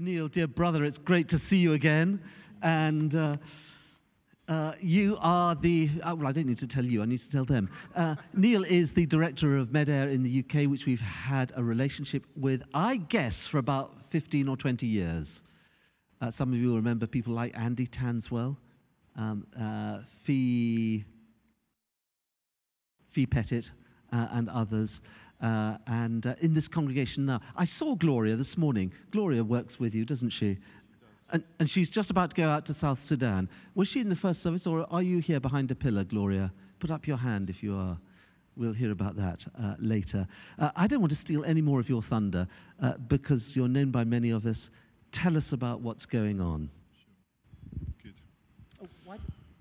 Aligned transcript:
Neil, 0.00 0.28
dear 0.28 0.46
brother, 0.46 0.84
it's 0.84 0.96
great 0.96 1.28
to 1.30 1.40
see 1.40 1.56
you 1.56 1.72
again. 1.72 2.20
And 2.62 3.16
uh, 3.16 3.36
uh, 4.46 4.74
you 4.80 5.18
are 5.20 5.56
the, 5.56 5.90
uh, 6.04 6.14
well, 6.16 6.28
I 6.28 6.32
don't 6.32 6.46
need 6.46 6.58
to 6.58 6.68
tell 6.68 6.84
you, 6.84 7.02
I 7.02 7.04
need 7.04 7.18
to 7.18 7.30
tell 7.32 7.44
them. 7.44 7.68
Uh, 7.96 8.14
Neil 8.32 8.62
is 8.62 8.92
the 8.92 9.06
director 9.06 9.56
of 9.56 9.70
Medair 9.70 10.08
in 10.08 10.22
the 10.22 10.44
UK, 10.44 10.70
which 10.70 10.86
we've 10.86 11.00
had 11.00 11.52
a 11.56 11.64
relationship 11.64 12.24
with, 12.36 12.62
I 12.72 12.98
guess, 12.98 13.48
for 13.48 13.58
about 13.58 14.04
15 14.06 14.46
or 14.46 14.56
20 14.56 14.86
years. 14.86 15.42
Uh, 16.20 16.30
some 16.30 16.52
of 16.52 16.60
you 16.60 16.68
will 16.68 16.76
remember 16.76 17.08
people 17.08 17.34
like 17.34 17.58
Andy 17.58 17.88
Tanswell, 17.88 18.56
um, 19.16 19.48
uh, 19.60 19.98
Fee, 20.22 21.04
Fee 23.10 23.26
Pettit, 23.26 23.72
and 24.12 24.48
others. 24.48 25.02
Uh, 25.40 25.76
and 25.86 26.26
uh, 26.26 26.34
in 26.40 26.52
this 26.54 26.66
congregation 26.68 27.26
now, 27.26 27.40
I 27.56 27.64
saw 27.64 27.94
Gloria 27.94 28.36
this 28.36 28.58
morning. 28.58 28.92
Gloria 29.10 29.44
works 29.44 29.78
with 29.78 29.94
you, 29.94 30.04
doesn't 30.04 30.30
she? 30.30 30.58
And, 31.30 31.44
and 31.60 31.68
she's 31.68 31.90
just 31.90 32.10
about 32.10 32.30
to 32.30 32.36
go 32.36 32.48
out 32.48 32.64
to 32.66 32.74
South 32.74 32.98
Sudan. 32.98 33.48
Was 33.74 33.88
she 33.88 34.00
in 34.00 34.08
the 34.08 34.16
first 34.16 34.42
service, 34.42 34.66
or 34.66 34.86
are 34.90 35.02
you 35.02 35.18
here 35.18 35.40
behind 35.40 35.70
a 35.70 35.74
pillar, 35.74 36.04
Gloria? 36.04 36.52
Put 36.78 36.90
up 36.90 37.06
your 37.06 37.18
hand 37.18 37.50
if 37.50 37.62
you 37.62 37.76
are. 37.76 37.98
We'll 38.56 38.72
hear 38.72 38.90
about 38.90 39.14
that 39.16 39.46
uh, 39.62 39.74
later. 39.78 40.26
Uh, 40.58 40.70
I 40.74 40.88
don't 40.88 41.00
want 41.00 41.10
to 41.10 41.16
steal 41.16 41.44
any 41.44 41.60
more 41.60 41.78
of 41.78 41.88
your 41.88 42.02
thunder 42.02 42.48
uh, 42.82 42.94
because 42.96 43.54
you're 43.54 43.68
known 43.68 43.90
by 43.92 44.02
many 44.02 44.30
of 44.30 44.46
us. 44.46 44.70
Tell 45.12 45.36
us 45.36 45.52
about 45.52 45.80
what's 45.80 46.06
going 46.06 46.40
on. 46.40 46.68
Sure. 46.92 47.86
Good. 48.02 48.14
Oh, 48.82 48.86
why, 49.04 49.18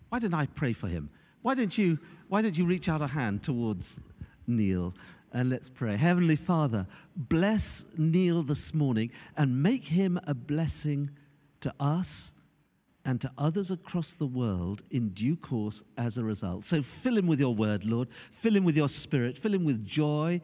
why 0.09 0.19
didn't 0.19 0.33
I 0.33 0.47
pray 0.47 0.73
for 0.73 0.87
him? 0.87 1.09
Why 1.43 1.53
don't 1.53 1.77
you, 1.77 1.99
why 2.27 2.41
don't 2.41 2.57
you 2.57 2.65
reach 2.65 2.89
out 2.89 3.01
a 3.01 3.07
hand 3.07 3.43
towards 3.43 3.99
Neil? 4.47 4.95
And 5.33 5.49
let's 5.49 5.69
pray. 5.69 5.97
Heavenly 5.97 6.35
Father, 6.35 6.87
bless 7.15 7.83
Neil 7.97 8.43
this 8.43 8.73
morning 8.73 9.11
and 9.35 9.61
make 9.61 9.85
him 9.85 10.19
a 10.25 10.33
blessing 10.33 11.09
to 11.61 11.73
us 11.79 12.31
and 13.03 13.21
to 13.21 13.31
others 13.37 13.71
across 13.71 14.13
the 14.13 14.25
world 14.25 14.83
in 14.91 15.09
due 15.09 15.35
course 15.35 15.83
as 15.97 16.17
a 16.17 16.23
result. 16.23 16.63
So 16.63 16.81
fill 16.81 17.17
him 17.17 17.27
with 17.27 17.39
your 17.39 17.55
word, 17.55 17.85
Lord. 17.85 18.09
Fill 18.31 18.55
him 18.55 18.63
with 18.63 18.75
your 18.75 18.89
spirit. 18.89 19.37
Fill 19.37 19.53
him 19.53 19.63
with 19.63 19.85
joy 19.85 20.41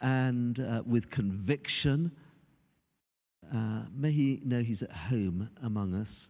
and 0.00 0.60
uh, 0.60 0.82
with 0.86 1.10
conviction. 1.10 2.12
Uh, 3.54 3.84
may 3.94 4.10
he 4.10 4.40
know 4.44 4.60
he's 4.60 4.82
at 4.82 4.92
home 4.92 5.50
among 5.62 5.94
us. 5.94 6.28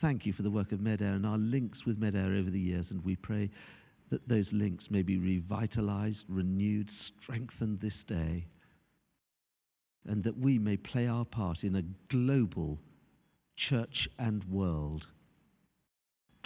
Thank 0.00 0.26
you 0.26 0.32
for 0.32 0.42
the 0.42 0.50
work 0.50 0.72
of 0.72 0.80
Medair 0.80 1.14
and 1.14 1.26
our 1.26 1.36
links 1.36 1.84
with 1.84 2.00
Medair 2.00 2.38
over 2.38 2.50
the 2.50 2.60
years, 2.60 2.90
and 2.90 3.04
we 3.04 3.16
pray 3.16 3.50
that 4.10 4.28
those 4.28 4.52
links 4.52 4.90
may 4.90 5.02
be 5.02 5.16
revitalized, 5.16 6.26
renewed, 6.28 6.90
strengthened 6.90 7.80
this 7.80 8.04
day, 8.04 8.46
and 10.06 10.22
that 10.24 10.36
we 10.36 10.58
may 10.58 10.76
play 10.76 11.06
our 11.06 11.24
part 11.24 11.64
in 11.64 11.76
a 11.76 11.82
global 12.08 12.80
church 13.56 14.08
and 14.18 14.44
world. 14.44 15.06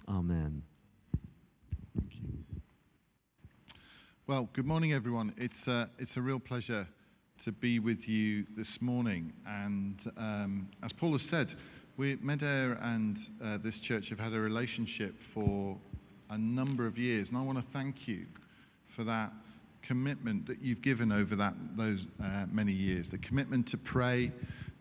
Amen. 0.09 0.63
Thank 1.97 2.15
you. 2.15 2.45
Well, 4.27 4.49
good 4.53 4.67
morning, 4.67 4.93
everyone. 4.93 5.33
It's, 5.37 5.67
uh, 5.67 5.87
it's 5.99 6.17
a 6.17 6.23
real 6.23 6.41
pleasure 6.41 6.87
to 7.41 7.53
be 7.53 7.79
with 7.79 8.09
you 8.09 8.47
this 8.57 8.83
morning. 8.83 9.33
And 9.47 10.05
um, 10.17 10.69
as 10.83 10.93
Paul 10.93 11.13
has 11.13 11.23
said, 11.23 11.55
we, 11.97 12.17
Medair 12.17 12.79
and 12.83 13.19
uh, 13.43 13.59
this 13.59 13.81
church 13.81 14.09
have 14.11 14.21
had 14.21 14.33
a 14.33 14.41
relationship 14.41 15.21
for 15.21 15.79
a 16.35 16.39
number 16.39 16.85
of 16.85 16.99
years. 16.99 17.31
And 17.31 17.39
I 17.39 17.43
want 17.43 17.59
to 17.59 17.65
thank 17.65 18.09
you 18.09 18.27
for 18.89 19.05
that 19.05 19.31
commitment 19.83 20.47
that 20.47 20.61
you've 20.61 20.83
given 20.83 21.13
over 21.13 21.37
that, 21.37 21.55
those 21.77 22.07
uh, 22.23 22.47
many 22.51 22.73
years 22.73 23.09
the 23.09 23.19
commitment 23.19 23.69
to 23.69 23.79
pray, 23.79 24.33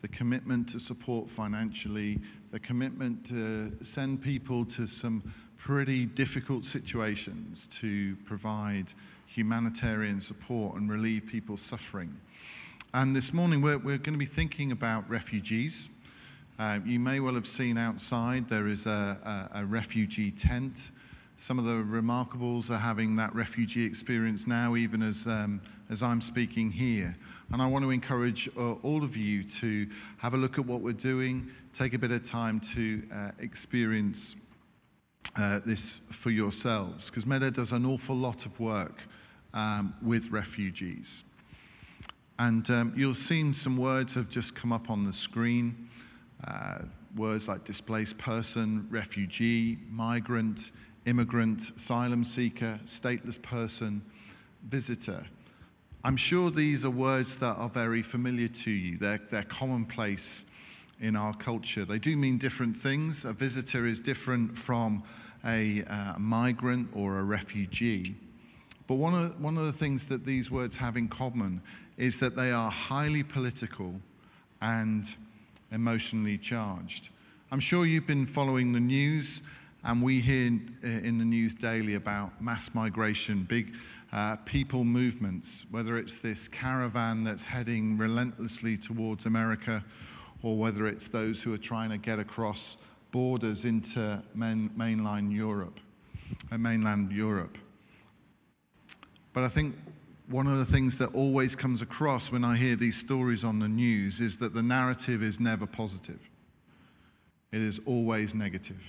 the 0.01 0.07
commitment 0.07 0.69
to 0.69 0.79
support 0.79 1.29
financially, 1.29 2.19
the 2.51 2.59
commitment 2.59 3.23
to 3.27 3.71
send 3.85 4.21
people 4.21 4.65
to 4.65 4.87
some 4.87 5.21
pretty 5.57 6.05
difficult 6.05 6.65
situations 6.65 7.67
to 7.67 8.15
provide 8.25 8.91
humanitarian 9.27 10.19
support 10.19 10.75
and 10.75 10.91
relieve 10.91 11.25
people's 11.27 11.61
suffering. 11.61 12.17
And 12.95 13.15
this 13.15 13.31
morning, 13.31 13.61
we're, 13.61 13.77
we're 13.77 13.97
going 13.97 14.13
to 14.13 14.19
be 14.19 14.25
thinking 14.25 14.71
about 14.71 15.09
refugees. 15.09 15.89
Uh, 16.57 16.79
you 16.85 16.99
may 16.99 17.19
well 17.19 17.33
have 17.35 17.47
seen 17.47 17.77
outside 17.77 18.49
there 18.49 18.67
is 18.67 18.85
a, 18.85 19.49
a, 19.53 19.59
a 19.61 19.65
refugee 19.65 20.31
tent. 20.31 20.89
Some 21.37 21.59
of 21.59 21.65
the 21.65 21.73
remarkables 21.73 22.69
are 22.69 22.77
having 22.77 23.15
that 23.17 23.33
refugee 23.33 23.85
experience 23.85 24.47
now, 24.47 24.75
even 24.75 25.01
as, 25.01 25.27
um, 25.27 25.61
as 25.89 26.01
I'm 26.01 26.21
speaking 26.21 26.71
here. 26.71 27.17
And 27.51 27.61
I 27.61 27.67
want 27.67 27.83
to 27.83 27.91
encourage 27.91 28.49
uh, 28.57 28.73
all 28.83 29.03
of 29.03 29.17
you 29.17 29.43
to 29.43 29.87
have 30.17 30.33
a 30.33 30.37
look 30.37 30.57
at 30.57 30.65
what 30.65 30.81
we're 30.81 30.93
doing, 30.93 31.49
take 31.73 31.93
a 31.93 31.97
bit 31.97 32.11
of 32.11 32.23
time 32.23 32.59
to 32.75 33.03
uh, 33.13 33.31
experience 33.39 34.35
uh, 35.35 35.59
this 35.65 36.01
for 36.11 36.29
yourselves, 36.29 37.09
because 37.09 37.25
Medair 37.25 37.53
does 37.53 37.71
an 37.71 37.85
awful 37.85 38.15
lot 38.15 38.45
of 38.45 38.59
work 38.59 39.03
um, 39.53 39.95
with 40.01 40.29
refugees. 40.31 41.23
And 42.39 42.69
um, 42.69 42.93
you'll 42.95 43.15
see 43.15 43.53
some 43.53 43.77
words 43.77 44.15
have 44.15 44.29
just 44.29 44.55
come 44.55 44.71
up 44.71 44.89
on 44.89 45.03
the 45.03 45.13
screen. 45.13 45.89
Uh, 46.45 46.79
words 47.15 47.47
like 47.47 47.63
displaced 47.63 48.17
person, 48.17 48.87
refugee, 48.89 49.77
migrant, 49.89 50.71
immigrant, 51.05 51.71
asylum 51.75 52.23
seeker, 52.23 52.79
stateless 52.85 53.41
person, 53.41 54.01
visitor. 54.67 55.25
I'm 56.03 56.17
sure 56.17 56.51
these 56.51 56.83
are 56.83 56.89
words 56.89 57.37
that 57.37 57.55
are 57.55 57.69
very 57.69 58.01
familiar 58.01 58.49
to 58.49 58.71
you. 58.71 58.97
They're, 58.97 59.21
they're 59.29 59.43
commonplace 59.43 60.45
in 60.99 61.15
our 61.15 61.33
culture. 61.33 61.85
They 61.85 61.99
do 61.99 62.15
mean 62.15 62.37
different 62.37 62.77
things. 62.77 63.25
A 63.25 63.33
visitor 63.33 63.85
is 63.85 63.99
different 63.99 64.57
from 64.57 65.03
a 65.45 65.83
uh, 65.83 66.15
migrant 66.17 66.89
or 66.93 67.19
a 67.19 67.23
refugee. 67.23 68.15
But 68.87 68.95
one 68.95 69.13
of, 69.13 69.41
one 69.41 69.57
of 69.57 69.65
the 69.65 69.73
things 69.73 70.05
that 70.07 70.25
these 70.25 70.51
words 70.51 70.77
have 70.77 70.97
in 70.97 71.07
common 71.07 71.61
is 71.97 72.19
that 72.19 72.35
they 72.35 72.51
are 72.51 72.69
highly 72.69 73.23
political 73.23 73.95
and 74.61 75.05
emotionally 75.71 76.37
charged. 76.37 77.09
I'm 77.51 77.59
sure 77.59 77.85
you've 77.85 78.07
been 78.07 78.25
following 78.25 78.71
the 78.71 78.79
news, 78.79 79.41
and 79.83 80.01
we 80.01 80.21
hear 80.21 80.47
in 80.47 81.17
the 81.17 81.25
news 81.25 81.53
daily 81.53 81.95
about 81.95 82.41
mass 82.41 82.73
migration, 82.73 83.43
big 83.43 83.73
uh, 84.13 84.37
people 84.45 84.83
movements, 84.83 85.65
whether 85.71 85.97
it's 85.97 86.19
this 86.19 86.47
caravan 86.47 87.23
that's 87.23 87.43
heading 87.43 87.97
relentlessly 87.97 88.77
towards 88.77 89.25
America, 89.25 89.83
or 90.41 90.57
whether 90.57 90.87
it's 90.87 91.07
those 91.07 91.41
who 91.41 91.53
are 91.53 91.57
trying 91.57 91.89
to 91.89 91.97
get 91.97 92.19
across 92.19 92.77
borders 93.11 93.65
into 93.65 94.21
main, 94.35 94.69
mainline 94.77 95.33
Europe, 95.33 95.79
uh, 96.51 96.57
mainland 96.57 97.11
Europe. 97.11 97.57
But 99.33 99.43
I 99.43 99.49
think 99.49 99.75
one 100.27 100.47
of 100.47 100.57
the 100.57 100.65
things 100.65 100.97
that 100.99 101.13
always 101.13 101.55
comes 101.55 101.81
across 101.81 102.31
when 102.31 102.45
I 102.45 102.55
hear 102.55 102.75
these 102.75 102.95
stories 102.95 103.43
on 103.43 103.59
the 103.59 103.67
news 103.67 104.21
is 104.21 104.37
that 104.37 104.53
the 104.53 104.63
narrative 104.63 105.21
is 105.21 105.39
never 105.39 105.65
positive. 105.65 106.19
It 107.51 107.61
is 107.61 107.79
always 107.85 108.33
negative. 108.33 108.81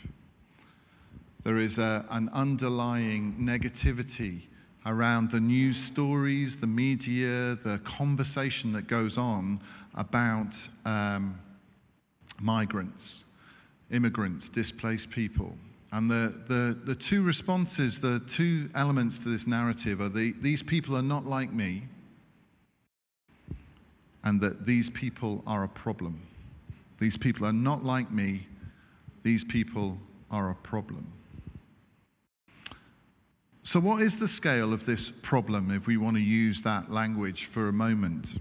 There 1.44 1.58
is 1.58 1.76
a, 1.76 2.06
an 2.10 2.30
underlying 2.32 3.36
negativity 3.38 4.44
around 4.86 5.30
the 5.30 5.40
news 5.40 5.76
stories, 5.76 6.56
the 6.56 6.66
media, 6.66 7.56
the 7.62 7.80
conversation 7.84 8.72
that 8.72 8.86
goes 8.86 9.18
on 9.18 9.60
about 9.94 10.68
um, 10.86 11.38
migrants, 12.40 13.24
immigrants, 13.90 14.48
displaced 14.48 15.10
people. 15.10 15.54
And 15.92 16.10
the, 16.10 16.34
the, 16.48 16.78
the 16.82 16.94
two 16.94 17.22
responses, 17.22 18.00
the 18.00 18.20
two 18.26 18.70
elements 18.74 19.18
to 19.20 19.28
this 19.28 19.46
narrative 19.46 20.00
are 20.00 20.08
the, 20.08 20.32
these 20.40 20.62
people 20.62 20.96
are 20.96 21.02
not 21.02 21.26
like 21.26 21.52
me, 21.52 21.82
and 24.24 24.40
that 24.40 24.64
these 24.64 24.88
people 24.88 25.42
are 25.46 25.64
a 25.64 25.68
problem. 25.68 26.22
These 26.98 27.18
people 27.18 27.46
are 27.46 27.52
not 27.52 27.84
like 27.84 28.10
me, 28.10 28.46
these 29.22 29.44
people 29.44 29.98
are 30.30 30.50
a 30.50 30.54
problem. 30.54 31.06
So, 33.66 33.80
what 33.80 34.02
is 34.02 34.18
the 34.18 34.28
scale 34.28 34.74
of 34.74 34.84
this 34.84 35.10
problem 35.10 35.70
if 35.70 35.86
we 35.86 35.96
want 35.96 36.18
to 36.18 36.22
use 36.22 36.60
that 36.62 36.90
language 36.90 37.46
for 37.46 37.66
a 37.68 37.72
moment? 37.72 38.36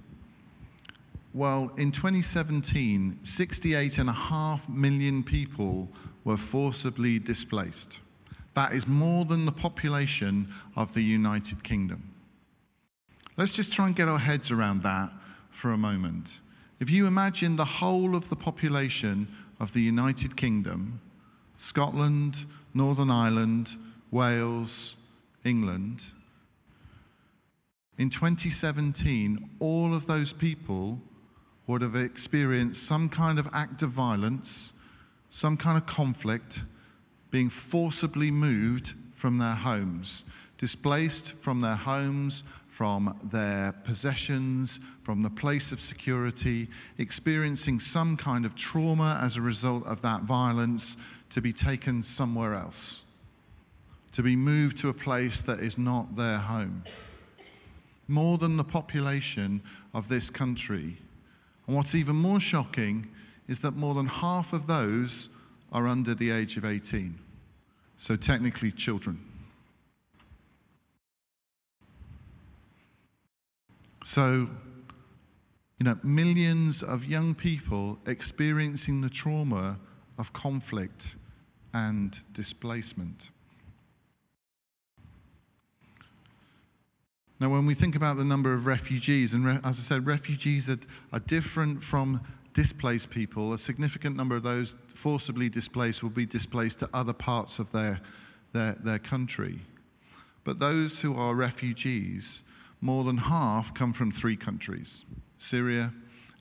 Well, 1.34 1.72
in 1.78 1.94
2017, 1.94 3.20
68.5 3.24 4.68
million 4.68 5.24
people 5.24 5.88
were 6.26 6.36
forcibly 6.36 7.20
displaced. 7.20 8.02
That 8.54 8.74
is 8.74 8.86
more 8.86 9.24
than 9.24 9.46
the 9.46 9.54
population 9.54 10.54
of 10.76 10.94
the 10.94 11.02
United 11.02 11.64
Kingdom. 11.64 12.14
Let's 13.38 13.54
just 13.54 13.72
try 13.72 13.88
and 13.88 13.96
get 13.96 14.10
our 14.10 14.20
heads 14.20 14.52
around 14.52 14.84
that 14.84 15.10
for 15.50 15.72
a 15.72 15.78
moment. 15.78 16.42
If 16.82 16.90
you 16.90 17.08
imagine 17.08 17.56
the 17.56 17.64
whole 17.64 18.14
of 18.14 18.28
the 18.28 18.36
population 18.36 19.30
of 19.58 19.72
the 19.72 19.82
United 19.82 20.36
Kingdom, 20.36 21.00
Scotland, 21.58 22.46
Northern 22.74 23.10
Ireland, 23.10 23.78
Wales, 24.12 24.98
England, 25.46 26.12
in 27.98 28.10
2017, 28.10 29.52
all 29.60 29.94
of 29.94 30.08
those 30.08 30.34
people 30.34 31.00
would 31.68 31.82
have 31.82 31.96
experienced 31.96 32.84
some 32.84 33.08
kind 33.08 33.38
of 33.38 33.48
act 33.54 33.84
of 33.84 33.92
violence, 33.92 34.74
some 35.30 35.58
kind 35.58 35.78
of 35.78 35.86
conflict, 35.86 36.64
being 37.30 37.50
forcibly 37.50 38.32
moved 38.32 38.94
from 39.14 39.38
their 39.38 39.54
homes, 39.54 40.24
displaced 40.58 41.34
from 41.38 41.62
their 41.62 41.76
homes, 41.76 42.44
from 42.68 43.18
their 43.32 43.72
possessions, 43.84 44.80
from 45.04 45.22
the 45.22 45.30
place 45.30 45.72
of 45.72 45.80
security, 45.80 46.68
experiencing 46.98 47.80
some 47.80 48.18
kind 48.18 48.46
of 48.46 48.56
trauma 48.56 49.20
as 49.22 49.38
a 49.38 49.42
result 49.42 49.86
of 49.86 50.02
that 50.02 50.24
violence, 50.24 50.98
to 51.30 51.42
be 51.42 51.54
taken 51.54 52.02
somewhere 52.02 52.56
else, 52.56 53.03
to 54.14 54.24
be 54.24 54.36
moved 54.36 54.78
to 54.78 54.90
a 54.90 54.94
place 54.94 55.42
that 55.42 55.60
is 55.60 55.78
not 55.78 56.16
their 56.16 56.38
home. 56.38 56.84
More 58.08 58.38
than 58.38 58.58
the 58.58 58.64
population 58.64 59.62
of 59.94 60.08
this 60.08 60.30
country. 60.30 60.98
And 61.68 61.76
what's 61.76 61.96
even 61.96 62.16
more 62.16 62.40
shocking 62.40 63.10
is 63.48 63.60
that 63.62 63.72
more 63.72 63.94
than 63.94 64.08
half 64.08 64.54
of 64.54 64.68
those 64.68 65.30
are 65.72 65.88
under 65.88 66.14
the 66.14 66.30
age 66.30 66.58
of 66.58 66.64
18. 66.64 67.18
So, 67.98 68.16
technically, 68.16 68.72
children. 68.72 69.20
So, 74.04 74.50
you 75.80 75.86
know, 75.86 75.98
millions 76.04 76.84
of 76.84 77.06
young 77.06 77.34
people 77.34 77.98
experiencing 78.06 79.02
the 79.02 79.10
trauma 79.10 79.80
of 80.18 80.34
conflict 80.34 81.16
and 81.74 82.20
displacement. 82.34 83.30
Now, 87.44 87.50
when 87.50 87.66
we 87.66 87.76
think 87.76 87.98
about 87.98 88.16
the 88.16 88.24
number 88.24 88.54
of 88.54 88.66
refugees, 88.66 89.34
and 89.34 89.46
re- 89.46 89.60
as 89.66 89.78
I 89.78 89.82
said, 89.82 90.08
refugees 90.08 90.70
are, 90.70 90.80
are 91.12 91.20
different 91.20 91.84
from 91.84 92.22
displaced 92.54 93.10
people. 93.10 93.52
A 93.52 93.58
significant 93.58 94.16
number 94.16 94.38
of 94.38 94.44
those 94.44 94.78
forcibly 94.96 95.50
displaced 95.50 96.02
will 96.02 96.10
be 96.10 96.26
displaced 96.26 96.80
to 96.80 96.90
other 96.94 97.12
parts 97.12 97.60
of 97.60 97.72
their, 97.72 98.00
their, 98.54 98.76
their 98.76 98.98
country. 98.98 99.60
But 100.46 100.60
those 100.60 101.02
who 101.02 101.20
are 101.20 101.36
refugees, 101.36 102.44
more 102.80 103.04
than 103.04 103.18
half 103.18 103.74
come 103.74 103.92
from 103.92 104.14
three 104.14 104.38
countries 104.38 105.04
Syria, 105.38 105.92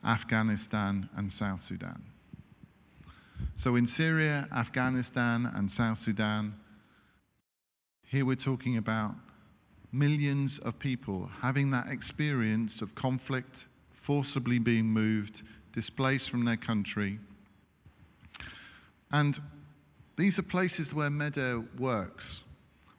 Afghanistan, 0.05 1.09
and 1.17 1.33
South 1.33 1.65
Sudan. 1.65 2.05
So 3.57 3.75
in 3.75 3.89
Syria, 3.89 4.47
Afghanistan, 4.53 5.51
and 5.53 5.69
South 5.69 5.99
Sudan, 5.99 6.55
here 8.07 8.25
we're 8.25 8.37
talking 8.37 8.77
about 8.77 9.17
millions 9.93 10.59
of 10.59 10.79
people 10.79 11.31
having 11.43 11.71
that 11.71 11.89
experience 11.89 12.81
of 12.81 12.95
conflict, 12.95 13.67
forcibly 13.93 14.59
being 14.59 14.87
moved, 14.87 15.43
displaced 15.73 16.31
from 16.31 16.45
their 16.45 16.57
country. 16.57 17.19
And 19.11 19.39
these 20.17 20.39
are 20.39 20.43
places 20.43 20.95
where 20.95 21.11
Medair 21.11 21.67
works. 21.79 22.45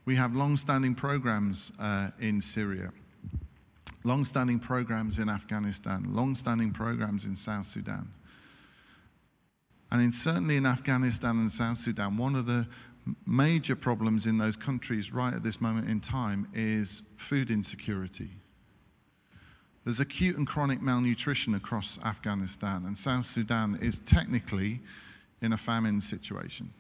We 0.05 0.15
have 0.15 0.35
long 0.35 0.57
standing 0.57 0.95
programs 0.95 1.71
uh, 1.79 2.09
in 2.19 2.41
Syria, 2.41 2.91
long 4.03 4.25
standing 4.25 4.59
programs 4.59 5.17
in 5.17 5.29
Afghanistan, 5.29 6.03
long 6.13 6.35
standing 6.35 6.71
programs 6.71 7.25
in 7.25 7.35
South 7.35 7.65
Sudan. 7.65 8.09
And 9.89 10.01
in, 10.01 10.11
certainly 10.11 10.57
in 10.57 10.65
Afghanistan 10.65 11.37
and 11.37 11.51
South 11.51 11.77
Sudan, 11.77 12.17
one 12.17 12.35
of 12.35 12.45
the 12.45 12.67
major 13.25 13.75
problems 13.75 14.25
in 14.25 14.37
those 14.37 14.55
countries 14.55 15.11
right 15.13 15.33
at 15.33 15.43
this 15.43 15.59
moment 15.59 15.89
in 15.89 15.99
time 15.99 16.47
is 16.53 17.01
food 17.17 17.49
insecurity. 17.51 18.29
There's 19.83 19.99
acute 19.99 20.37
and 20.37 20.47
chronic 20.47 20.81
malnutrition 20.81 21.53
across 21.55 21.99
Afghanistan, 22.05 22.85
and 22.85 22.97
South 22.97 23.25
Sudan 23.25 23.77
is 23.81 23.99
technically 23.99 24.79
in 25.41 25.51
a 25.51 25.57
famine 25.57 25.99
situation. 25.99 26.73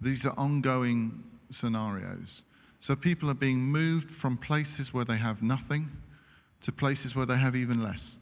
These 0.00 0.26
are 0.26 0.34
ongoing 0.36 1.22
scenarios. 1.50 2.42
So 2.80 2.96
people 2.96 3.30
are 3.30 3.34
being 3.34 3.60
moved 3.60 4.10
from 4.10 4.36
places 4.36 4.92
where 4.92 5.04
they 5.04 5.18
have 5.18 5.40
nothing 5.40 5.88
to 6.62 6.72
places 6.72 7.14
where 7.14 7.26
they 7.26 7.36
have 7.36 7.54
even 7.54 7.80
less. 7.80 8.16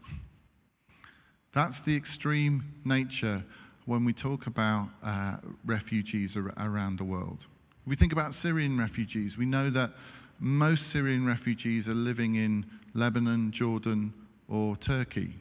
That's 1.53 1.81
the 1.81 1.97
extreme 1.97 2.75
nature 2.85 3.45
when 3.91 4.05
we 4.05 4.13
talk 4.13 4.47
about 4.47 4.89
uh, 5.03 5.39
refugees 5.67 6.37
ar- 6.37 6.55
around 6.59 6.97
the 6.97 7.03
world. 7.03 7.47
If 7.83 7.89
we 7.89 7.97
think 7.97 8.13
about 8.13 8.37
Syrian 8.37 8.79
refugees, 8.79 9.37
we 9.37 9.47
know 9.47 9.69
that 9.71 9.91
most 10.39 10.87
Syrian 10.87 11.27
refugees 11.27 11.89
are 11.89 11.95
living 11.95 12.37
in 12.37 12.65
Lebanon, 12.95 13.51
Jordan, 13.51 14.15
or 14.49 14.77
Turkey. 14.77 15.35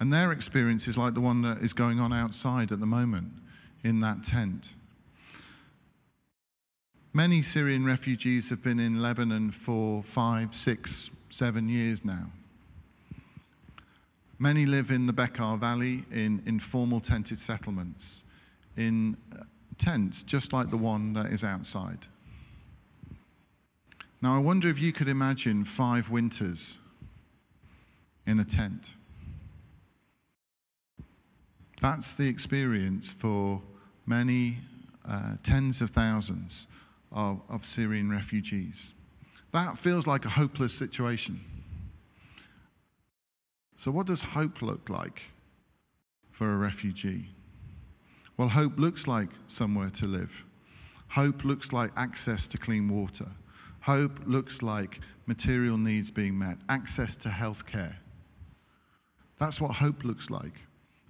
And 0.00 0.12
their 0.12 0.32
experience 0.32 0.88
is 0.88 0.98
like 0.98 1.14
the 1.14 1.20
one 1.20 1.42
that 1.42 1.58
is 1.58 1.72
going 1.72 2.00
on 2.00 2.12
outside 2.12 2.72
at 2.72 2.80
the 2.80 2.86
moment 2.86 3.30
in 3.84 4.00
that 4.00 4.24
tent. 4.24 4.74
Many 7.14 7.42
Syrian 7.42 7.86
refugees 7.86 8.50
have 8.50 8.64
been 8.64 8.80
in 8.80 9.00
Lebanon 9.00 9.52
for 9.52 10.02
five, 10.02 10.56
six, 10.56 11.10
seven 11.30 11.68
years 11.68 12.04
now. 12.04 12.32
Many 14.38 14.66
live 14.66 14.90
in 14.92 15.06
the 15.06 15.12
Bekaa 15.12 15.58
Valley 15.58 16.04
in 16.12 16.42
informal 16.46 17.00
tented 17.00 17.38
settlements, 17.38 18.22
in 18.76 19.16
uh, 19.36 19.42
tents 19.78 20.22
just 20.22 20.52
like 20.52 20.70
the 20.70 20.76
one 20.76 21.12
that 21.14 21.26
is 21.26 21.42
outside. 21.42 22.06
Now, 24.22 24.36
I 24.36 24.38
wonder 24.38 24.68
if 24.68 24.80
you 24.80 24.92
could 24.92 25.08
imagine 25.08 25.64
five 25.64 26.10
winters 26.10 26.78
in 28.26 28.38
a 28.38 28.44
tent. 28.44 28.94
That's 31.80 32.12
the 32.12 32.28
experience 32.28 33.12
for 33.12 33.62
many 34.06 34.58
uh, 35.08 35.34
tens 35.42 35.80
of 35.80 35.90
thousands 35.90 36.66
of, 37.10 37.40
of 37.48 37.64
Syrian 37.64 38.10
refugees. 38.10 38.92
That 39.52 39.78
feels 39.78 40.06
like 40.06 40.24
a 40.24 40.30
hopeless 40.30 40.74
situation. 40.74 41.40
So, 43.78 43.92
what 43.92 44.06
does 44.08 44.22
hope 44.22 44.60
look 44.60 44.90
like 44.90 45.22
for 46.32 46.52
a 46.52 46.56
refugee? 46.56 47.28
Well, 48.36 48.48
hope 48.48 48.76
looks 48.76 49.06
like 49.06 49.28
somewhere 49.46 49.90
to 49.90 50.06
live. 50.06 50.44
Hope 51.10 51.44
looks 51.44 51.72
like 51.72 51.92
access 51.96 52.48
to 52.48 52.58
clean 52.58 52.88
water. 52.88 53.28
Hope 53.82 54.20
looks 54.26 54.62
like 54.62 55.00
material 55.26 55.78
needs 55.78 56.10
being 56.10 56.36
met, 56.36 56.58
access 56.68 57.16
to 57.18 57.28
health 57.28 57.66
care. 57.66 57.98
That's 59.38 59.60
what 59.60 59.76
hope 59.76 60.04
looks 60.04 60.28
like. 60.28 60.54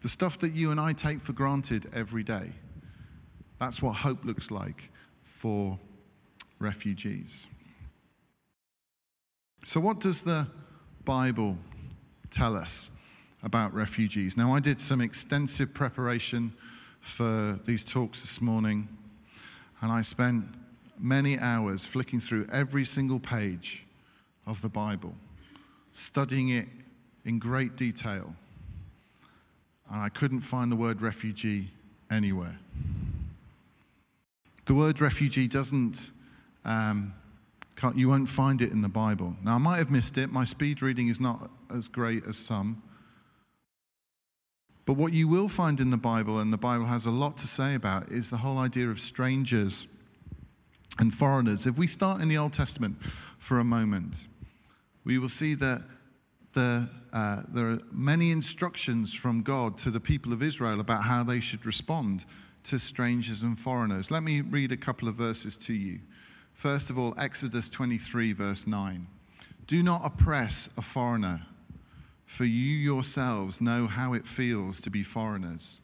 The 0.02 0.08
stuff 0.10 0.38
that 0.40 0.52
you 0.52 0.70
and 0.70 0.78
I 0.78 0.92
take 0.92 1.22
for 1.22 1.32
granted 1.32 1.90
every 1.94 2.22
day. 2.22 2.52
That's 3.58 3.80
what 3.82 3.94
hope 3.94 4.24
looks 4.26 4.50
like 4.50 4.90
for 5.24 5.78
refugees. 6.58 7.46
So, 9.64 9.80
what 9.80 10.00
does 10.00 10.20
the 10.20 10.46
Bible 11.04 11.56
tell 12.30 12.56
us 12.56 12.90
about 13.42 13.72
refugees. 13.72 14.36
Now, 14.36 14.54
I 14.54 14.60
did 14.60 14.80
some 14.80 15.00
extensive 15.00 15.72
preparation 15.72 16.52
for 17.00 17.58
these 17.64 17.84
talks 17.84 18.20
this 18.20 18.40
morning, 18.40 18.88
and 19.80 19.92
I 19.92 20.02
spent 20.02 20.46
many 20.98 21.38
hours 21.38 21.86
flicking 21.86 22.20
through 22.20 22.46
every 22.52 22.84
single 22.84 23.20
page 23.20 23.84
of 24.46 24.60
the 24.62 24.68
Bible, 24.68 25.14
studying 25.94 26.48
it 26.48 26.66
in 27.24 27.38
great 27.38 27.76
detail. 27.76 28.34
And 29.90 30.00
I 30.00 30.08
couldn't 30.08 30.40
find 30.40 30.70
the 30.70 30.76
word 30.76 31.00
refugee 31.00 31.70
anywhere. 32.10 32.58
The 34.66 34.74
word 34.74 35.00
refugee 35.00 35.48
doesn't 35.48 36.10
um, 36.64 37.14
can't, 37.78 37.96
you 37.96 38.08
won't 38.08 38.28
find 38.28 38.60
it 38.60 38.72
in 38.72 38.82
the 38.82 38.88
Bible. 38.88 39.36
Now, 39.44 39.54
I 39.54 39.58
might 39.58 39.78
have 39.78 39.90
missed 39.90 40.18
it. 40.18 40.32
My 40.32 40.44
speed 40.44 40.82
reading 40.82 41.06
is 41.08 41.20
not 41.20 41.48
as 41.72 41.86
great 41.86 42.24
as 42.26 42.36
some. 42.36 42.82
But 44.84 44.94
what 44.94 45.12
you 45.12 45.28
will 45.28 45.48
find 45.48 45.78
in 45.78 45.90
the 45.90 45.96
Bible, 45.96 46.40
and 46.40 46.52
the 46.52 46.56
Bible 46.58 46.86
has 46.86 47.06
a 47.06 47.10
lot 47.10 47.36
to 47.38 47.46
say 47.46 47.76
about, 47.76 48.10
is 48.10 48.30
the 48.30 48.38
whole 48.38 48.58
idea 48.58 48.88
of 48.88 49.00
strangers 49.00 49.86
and 50.98 51.14
foreigners. 51.14 51.66
If 51.66 51.78
we 51.78 51.86
start 51.86 52.20
in 52.20 52.28
the 52.28 52.36
Old 52.36 52.52
Testament 52.52 52.96
for 53.38 53.60
a 53.60 53.64
moment, 53.64 54.26
we 55.04 55.18
will 55.18 55.28
see 55.28 55.54
that 55.54 55.84
the, 56.54 56.88
uh, 57.12 57.42
there 57.48 57.68
are 57.68 57.80
many 57.92 58.32
instructions 58.32 59.14
from 59.14 59.42
God 59.42 59.78
to 59.78 59.92
the 59.92 60.00
people 60.00 60.32
of 60.32 60.42
Israel 60.42 60.80
about 60.80 61.04
how 61.04 61.22
they 61.22 61.38
should 61.38 61.64
respond 61.64 62.24
to 62.64 62.80
strangers 62.80 63.42
and 63.42 63.60
foreigners. 63.60 64.10
Let 64.10 64.24
me 64.24 64.40
read 64.40 64.72
a 64.72 64.76
couple 64.76 65.06
of 65.06 65.14
verses 65.14 65.56
to 65.58 65.74
you. 65.74 66.00
First 66.58 66.90
of 66.90 66.98
all, 66.98 67.14
Exodus 67.16 67.70
23, 67.70 68.32
verse 68.32 68.66
9. 68.66 69.06
Do 69.68 69.80
not 69.80 70.00
oppress 70.04 70.68
a 70.76 70.82
foreigner, 70.82 71.42
for 72.26 72.44
you 72.44 72.74
yourselves 72.74 73.60
know 73.60 73.86
how 73.86 74.12
it 74.12 74.26
feels 74.26 74.80
to 74.80 74.90
be 74.90 75.04
foreigners, 75.04 75.80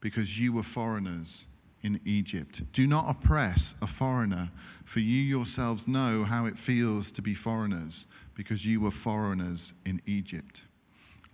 because 0.00 0.38
you 0.38 0.52
were 0.52 0.62
foreigners 0.62 1.46
in 1.82 2.00
Egypt. 2.04 2.62
Do 2.72 2.86
not 2.86 3.06
oppress 3.10 3.74
a 3.82 3.88
foreigner, 3.88 4.52
for 4.84 5.00
you 5.00 5.20
yourselves 5.20 5.88
know 5.88 6.22
how 6.22 6.46
it 6.46 6.56
feels 6.56 7.10
to 7.10 7.20
be 7.20 7.34
foreigners, 7.34 8.06
because 8.36 8.64
you 8.64 8.80
were 8.80 8.92
foreigners 8.92 9.72
in 9.84 10.00
Egypt. 10.06 10.62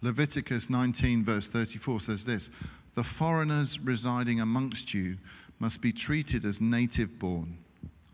Leviticus 0.00 0.70
19, 0.70 1.22
verse 1.22 1.48
34 1.48 2.00
says 2.00 2.24
this 2.24 2.48
The 2.94 3.04
foreigners 3.04 3.78
residing 3.78 4.40
amongst 4.40 4.94
you 4.94 5.18
must 5.58 5.82
be 5.82 5.92
treated 5.92 6.46
as 6.46 6.62
native 6.62 7.18
born. 7.18 7.58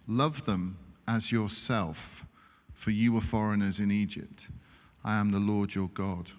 Love 0.07 0.45
them 0.45 0.79
as 1.09 1.33
yourself, 1.33 2.25
for 2.73 2.91
you 2.91 3.13
were 3.13 3.21
foreigners 3.21 3.81
in 3.81 3.91
Egypt. 3.91 4.49
I 5.05 5.17
am 5.17 5.31
the 5.31 5.39
Lord 5.39 5.75
your 5.75 5.89
God. 5.89 6.31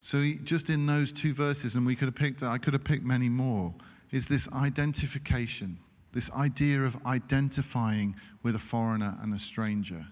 So, 0.00 0.32
just 0.42 0.68
in 0.68 0.86
those 0.86 1.12
two 1.12 1.32
verses, 1.32 1.74
and 1.74 1.86
we 1.86 1.94
could 1.94 2.08
have 2.08 2.14
picked, 2.14 2.42
I 2.42 2.58
could 2.58 2.72
have 2.72 2.84
picked 2.84 3.04
many 3.04 3.28
more, 3.28 3.72
is 4.10 4.26
this 4.26 4.50
identification, 4.52 5.78
this 6.12 6.30
idea 6.32 6.82
of 6.82 6.96
identifying 7.06 8.16
with 8.42 8.56
a 8.56 8.58
foreigner 8.58 9.16
and 9.22 9.32
a 9.32 9.38
stranger. 9.38 10.08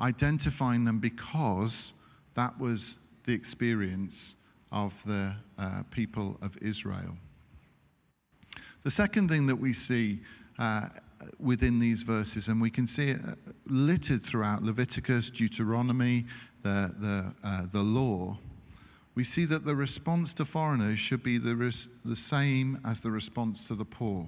Identifying 0.00 0.84
them 0.84 1.00
because 1.00 1.92
that 2.34 2.60
was 2.60 2.96
the 3.24 3.32
experience 3.32 4.34
of 4.70 5.02
the 5.04 5.34
uh, 5.58 5.82
people 5.90 6.38
of 6.42 6.56
Israel. 6.58 7.16
The 8.84 8.90
second 8.90 9.28
thing 9.28 9.46
that 9.46 9.56
we 9.56 9.72
see 9.72 10.20
uh, 10.58 10.88
within 11.38 11.78
these 11.78 12.02
verses, 12.02 12.48
and 12.48 12.60
we 12.60 12.70
can 12.70 12.86
see 12.86 13.10
it 13.10 13.20
uh, 13.26 13.34
littered 13.66 14.22
throughout 14.22 14.62
Leviticus, 14.62 15.30
Deuteronomy, 15.30 16.26
the, 16.62 16.94
the, 16.98 17.34
uh, 17.46 17.66
the 17.72 17.82
law, 17.82 18.38
we 19.14 19.24
see 19.24 19.44
that 19.46 19.64
the 19.64 19.74
response 19.74 20.32
to 20.34 20.44
foreigners 20.44 21.00
should 21.00 21.24
be 21.24 21.38
the, 21.38 21.56
res- 21.56 21.88
the 22.04 22.14
same 22.14 22.80
as 22.84 23.00
the 23.00 23.10
response 23.10 23.66
to 23.66 23.74
the 23.74 23.84
poor. 23.84 24.26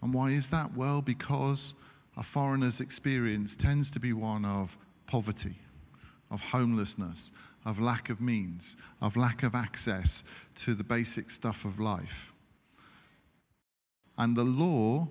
And 0.00 0.14
why 0.14 0.30
is 0.30 0.48
that? 0.50 0.76
Well, 0.76 1.02
because 1.02 1.74
a 2.16 2.22
foreigner's 2.22 2.80
experience 2.80 3.56
tends 3.56 3.90
to 3.92 3.98
be 3.98 4.12
one 4.12 4.44
of 4.44 4.76
poverty, 5.06 5.56
of 6.30 6.40
homelessness, 6.40 7.32
of 7.64 7.80
lack 7.80 8.08
of 8.08 8.20
means, 8.20 8.76
of 9.00 9.16
lack 9.16 9.42
of 9.42 9.54
access 9.54 10.22
to 10.56 10.74
the 10.74 10.84
basic 10.84 11.30
stuff 11.30 11.64
of 11.64 11.80
life. 11.80 12.33
And 14.16 14.36
the 14.36 14.44
law, 14.44 15.08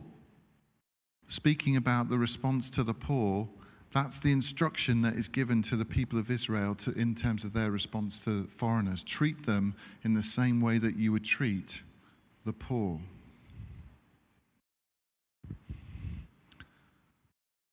speaking 1.27 1.75
about 1.75 2.09
the 2.09 2.17
response 2.17 2.69
to 2.71 2.83
the 2.83 2.93
poor, 2.93 3.49
that's 3.93 4.19
the 4.19 4.31
instruction 4.31 5.01
that 5.03 5.13
is 5.13 5.27
given 5.27 5.61
to 5.63 5.75
the 5.75 5.85
people 5.85 6.17
of 6.17 6.31
Israel 6.31 6.73
to, 6.75 6.91
in 6.93 7.13
terms 7.13 7.43
of 7.43 7.53
their 7.53 7.69
response 7.69 8.19
to 8.21 8.45
foreigners. 8.45 9.03
Treat 9.03 9.45
them 9.45 9.75
in 10.03 10.15
the 10.15 10.23
same 10.23 10.61
way 10.61 10.79
that 10.79 10.95
you 10.95 11.11
would 11.11 11.23
treat 11.23 11.83
the 12.45 12.53
poor. 12.53 12.99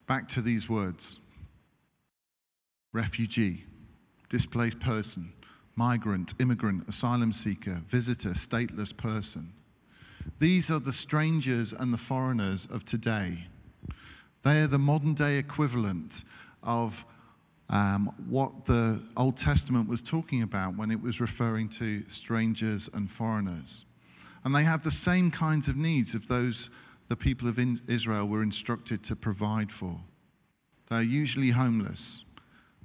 Back 0.06 0.28
to 0.28 0.42
these 0.42 0.68
words 0.68 1.20
refugee, 2.92 3.64
displaced 4.28 4.80
person, 4.80 5.32
migrant, 5.76 6.34
immigrant, 6.40 6.88
asylum 6.88 7.32
seeker, 7.32 7.82
visitor, 7.88 8.30
stateless 8.30 8.94
person. 8.94 9.52
These 10.38 10.70
are 10.70 10.78
the 10.78 10.92
strangers 10.92 11.72
and 11.72 11.92
the 11.92 11.98
foreigners 11.98 12.66
of 12.66 12.84
today. 12.84 13.48
They 14.42 14.62
are 14.62 14.66
the 14.66 14.78
modern 14.78 15.14
day 15.14 15.36
equivalent 15.36 16.24
of 16.62 17.04
um, 17.68 18.12
what 18.28 18.64
the 18.64 19.00
Old 19.16 19.36
Testament 19.36 19.88
was 19.88 20.02
talking 20.02 20.42
about 20.42 20.76
when 20.76 20.90
it 20.90 21.00
was 21.00 21.20
referring 21.20 21.68
to 21.70 22.02
strangers 22.08 22.88
and 22.92 23.10
foreigners. 23.10 23.84
And 24.44 24.54
they 24.54 24.64
have 24.64 24.82
the 24.82 24.90
same 24.90 25.30
kinds 25.30 25.68
of 25.68 25.76
needs 25.76 26.14
of 26.14 26.28
those 26.28 26.70
the 27.08 27.16
people 27.16 27.48
of 27.48 27.58
Israel 27.88 28.26
were 28.26 28.42
instructed 28.42 29.02
to 29.04 29.16
provide 29.16 29.72
for. 29.72 30.00
They're 30.88 31.02
usually 31.02 31.50
homeless, 31.50 32.24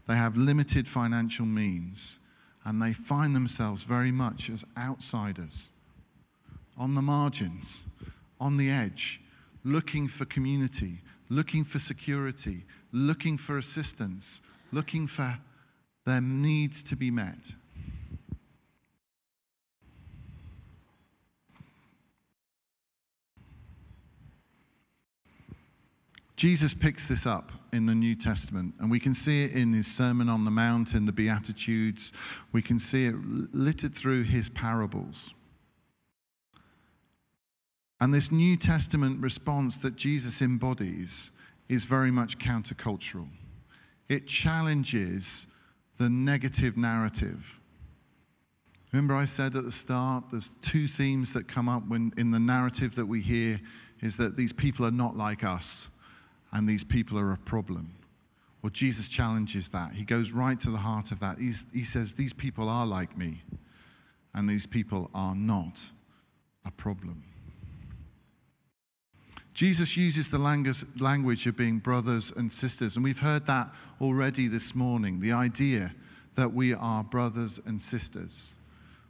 they 0.08 0.16
have 0.16 0.36
limited 0.36 0.88
financial 0.88 1.46
means, 1.46 2.20
and 2.64 2.82
they 2.82 2.94
find 2.94 3.36
themselves 3.36 3.84
very 3.84 4.12
much 4.12 4.50
as 4.50 4.66
outsiders 4.78 5.70
on 6.78 6.96
the 6.96 7.02
margins, 7.02 7.86
on 8.40 8.58
the 8.58 8.70
edge, 8.70 9.22
looking 9.64 10.08
for 10.08 10.26
community, 10.26 11.00
looking 11.30 11.64
for 11.64 11.80
security, 11.80 12.64
looking 12.92 13.38
for 13.38 13.58
assistance, 13.58 14.42
looking 14.72 15.08
for 15.08 15.40
their 16.06 16.22
needs 16.22 16.84
to 16.84 16.96
be 16.96 17.10
met. 17.10 17.54
Jesus 26.36 26.74
picks 26.74 27.08
this 27.08 27.26
up 27.26 27.54
in 27.72 27.86
the 27.86 27.96
New 27.96 28.14
Testament, 28.14 28.76
and 28.80 28.92
we 28.92 29.00
can 29.00 29.14
see 29.14 29.46
it 29.46 29.54
in 29.54 29.74
his 29.74 29.88
Sermon 29.88 30.28
on 30.28 30.44
the 30.44 30.52
Mount, 30.52 30.94
in 30.94 31.06
the 31.06 31.14
Beatitudes. 31.14 32.12
We 32.52 32.62
can 32.62 32.78
see 32.78 33.06
it 33.06 33.16
littered 33.54 33.96
through 33.96 34.24
his 34.24 34.50
parables. 34.50 35.34
And 38.00 38.14
this 38.14 38.32
New 38.32 38.58
Testament 38.58 39.22
response 39.22 39.78
that 39.78 39.96
Jesus 39.96 40.42
embodies 40.42 41.30
is 41.70 41.86
very 41.86 42.12
much 42.12 42.38
countercultural. 42.38 43.28
It 44.10 44.28
challenges 44.28 45.48
the 45.98 46.10
negative 46.10 46.78
narrative. 46.78 47.60
Remember, 48.92 49.16
I 49.16 49.26
said 49.26 49.56
at 49.56 49.64
the 49.64 49.72
start, 49.72 50.26
there's 50.32 50.52
two 50.62 50.88
themes 50.88 51.34
that 51.34 51.48
come 51.48 51.68
up 51.68 51.88
when, 51.88 52.14
in 52.18 52.32
the 52.32 52.40
narrative 52.40 52.96
that 52.96 53.06
we 53.06 53.22
hear 53.22 53.60
is 54.02 54.18
that 54.18 54.38
these 54.38 54.54
people 54.54 54.86
are 54.86 54.92
not 54.92 55.18
like 55.18 55.44
us 55.44 55.88
and 56.52 56.68
these 56.68 56.84
people 56.84 57.18
are 57.18 57.34
a 57.34 57.38
problem. 57.38 57.96
Well, 58.62 58.70
Jesus 58.70 59.08
challenges 59.08 59.70
that. 59.70 59.94
He 59.94 60.04
goes 60.04 60.32
right 60.32 60.60
to 60.62 60.70
the 60.70 60.78
heart 60.78 61.12
of 61.12 61.20
that. 61.20 61.38
He's, 61.38 61.66
he 61.74 61.84
says, 61.84 62.14
These 62.14 62.34
people 62.34 62.68
are 62.68 62.88
like 62.88 63.18
me, 63.18 63.44
and 64.34 64.50
these 64.50 64.66
people 64.66 65.12
are 65.14 65.36
not 65.36 65.92
a 66.66 66.72
problem. 66.72 67.24
Jesus 69.56 69.96
uses 69.96 70.30
the 70.30 70.38
language 70.38 71.48
of 71.48 71.56
being 71.56 71.80
brothers 71.80 72.30
and 72.30 72.52
sisters, 72.52 72.98
and 72.98 73.06
we've 73.06 73.20
heard 73.20 73.48
that 73.48 73.70
already 74.02 74.50
this 74.50 74.76
morning 74.76 75.22
the 75.22 75.32
idea 75.32 75.96
that 76.36 76.54
we 76.54 76.74
are 76.74 77.06
brothers 77.06 77.58
and 77.66 77.82
sisters. 77.82 78.54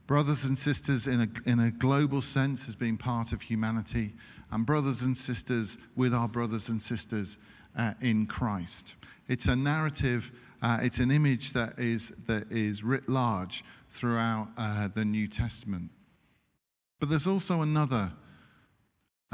Brothers 0.05 0.43
and 0.43 0.57
sisters 0.57 1.07
in 1.07 1.21
a, 1.21 1.49
in 1.49 1.59
a 1.59 1.71
global 1.71 2.21
sense 2.21 2.69
as 2.69 2.75
being 2.75 2.95
part 2.95 3.31
of 3.31 3.41
humanity, 3.41 4.13
and 4.51 4.67
brothers 4.67 5.01
and 5.01 5.17
sisters 5.17 5.79
with 5.95 6.13
our 6.13 6.27
brothers 6.27 6.69
and 6.69 6.81
sisters 6.81 7.39
uh, 7.75 7.95
in 7.99 8.27
Christ. 8.27 8.93
It's 9.27 9.47
a 9.47 9.55
narrative, 9.55 10.31
uh, 10.61 10.77
it's 10.83 10.99
an 10.99 11.09
image 11.09 11.53
that 11.53 11.79
is, 11.79 12.09
that 12.27 12.51
is 12.51 12.83
writ 12.83 13.09
large 13.09 13.65
throughout 13.89 14.49
uh, 14.59 14.89
the 14.89 15.05
New 15.05 15.27
Testament. 15.27 15.89
But 16.99 17.09
there's 17.09 17.25
also 17.25 17.63
another 17.63 18.11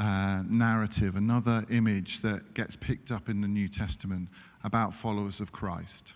narrative, 0.02 1.16
another 1.16 1.64
image 1.70 2.20
that 2.22 2.54
gets 2.54 2.76
picked 2.76 3.10
up 3.10 3.28
in 3.28 3.40
the 3.40 3.48
New 3.48 3.68
Testament 3.68 4.28
about 4.64 4.94
followers 4.94 5.40
of 5.40 5.52
Christ. 5.52 6.14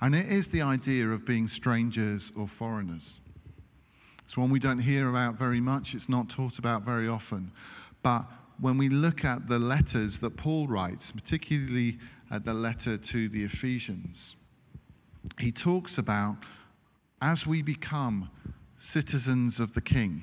And 0.00 0.14
it 0.14 0.30
is 0.30 0.48
the 0.48 0.62
idea 0.62 1.08
of 1.08 1.26
being 1.26 1.48
strangers 1.48 2.32
or 2.36 2.48
foreigners. 2.48 3.20
It's 4.24 4.36
one 4.36 4.50
we 4.50 4.58
don't 4.58 4.78
hear 4.78 5.10
about 5.10 5.34
very 5.34 5.60
much, 5.60 5.94
it's 5.94 6.08
not 6.08 6.28
taught 6.28 6.58
about 6.58 6.82
very 6.82 7.08
often. 7.08 7.52
But 8.02 8.26
when 8.60 8.78
we 8.78 8.88
look 8.88 9.24
at 9.24 9.48
the 9.48 9.58
letters 9.58 10.20
that 10.20 10.36
Paul 10.36 10.66
writes, 10.68 11.12
particularly 11.12 11.98
at 12.30 12.44
the 12.44 12.54
letter 12.54 12.96
to 12.96 13.28
the 13.28 13.44
Ephesians, 13.44 14.36
he 15.38 15.50
talks 15.50 15.98
about 15.98 16.36
as 17.20 17.46
we 17.46 17.60
become 17.60 18.30
citizens 18.78 19.60
of 19.60 19.74
the 19.74 19.80
king, 19.80 20.22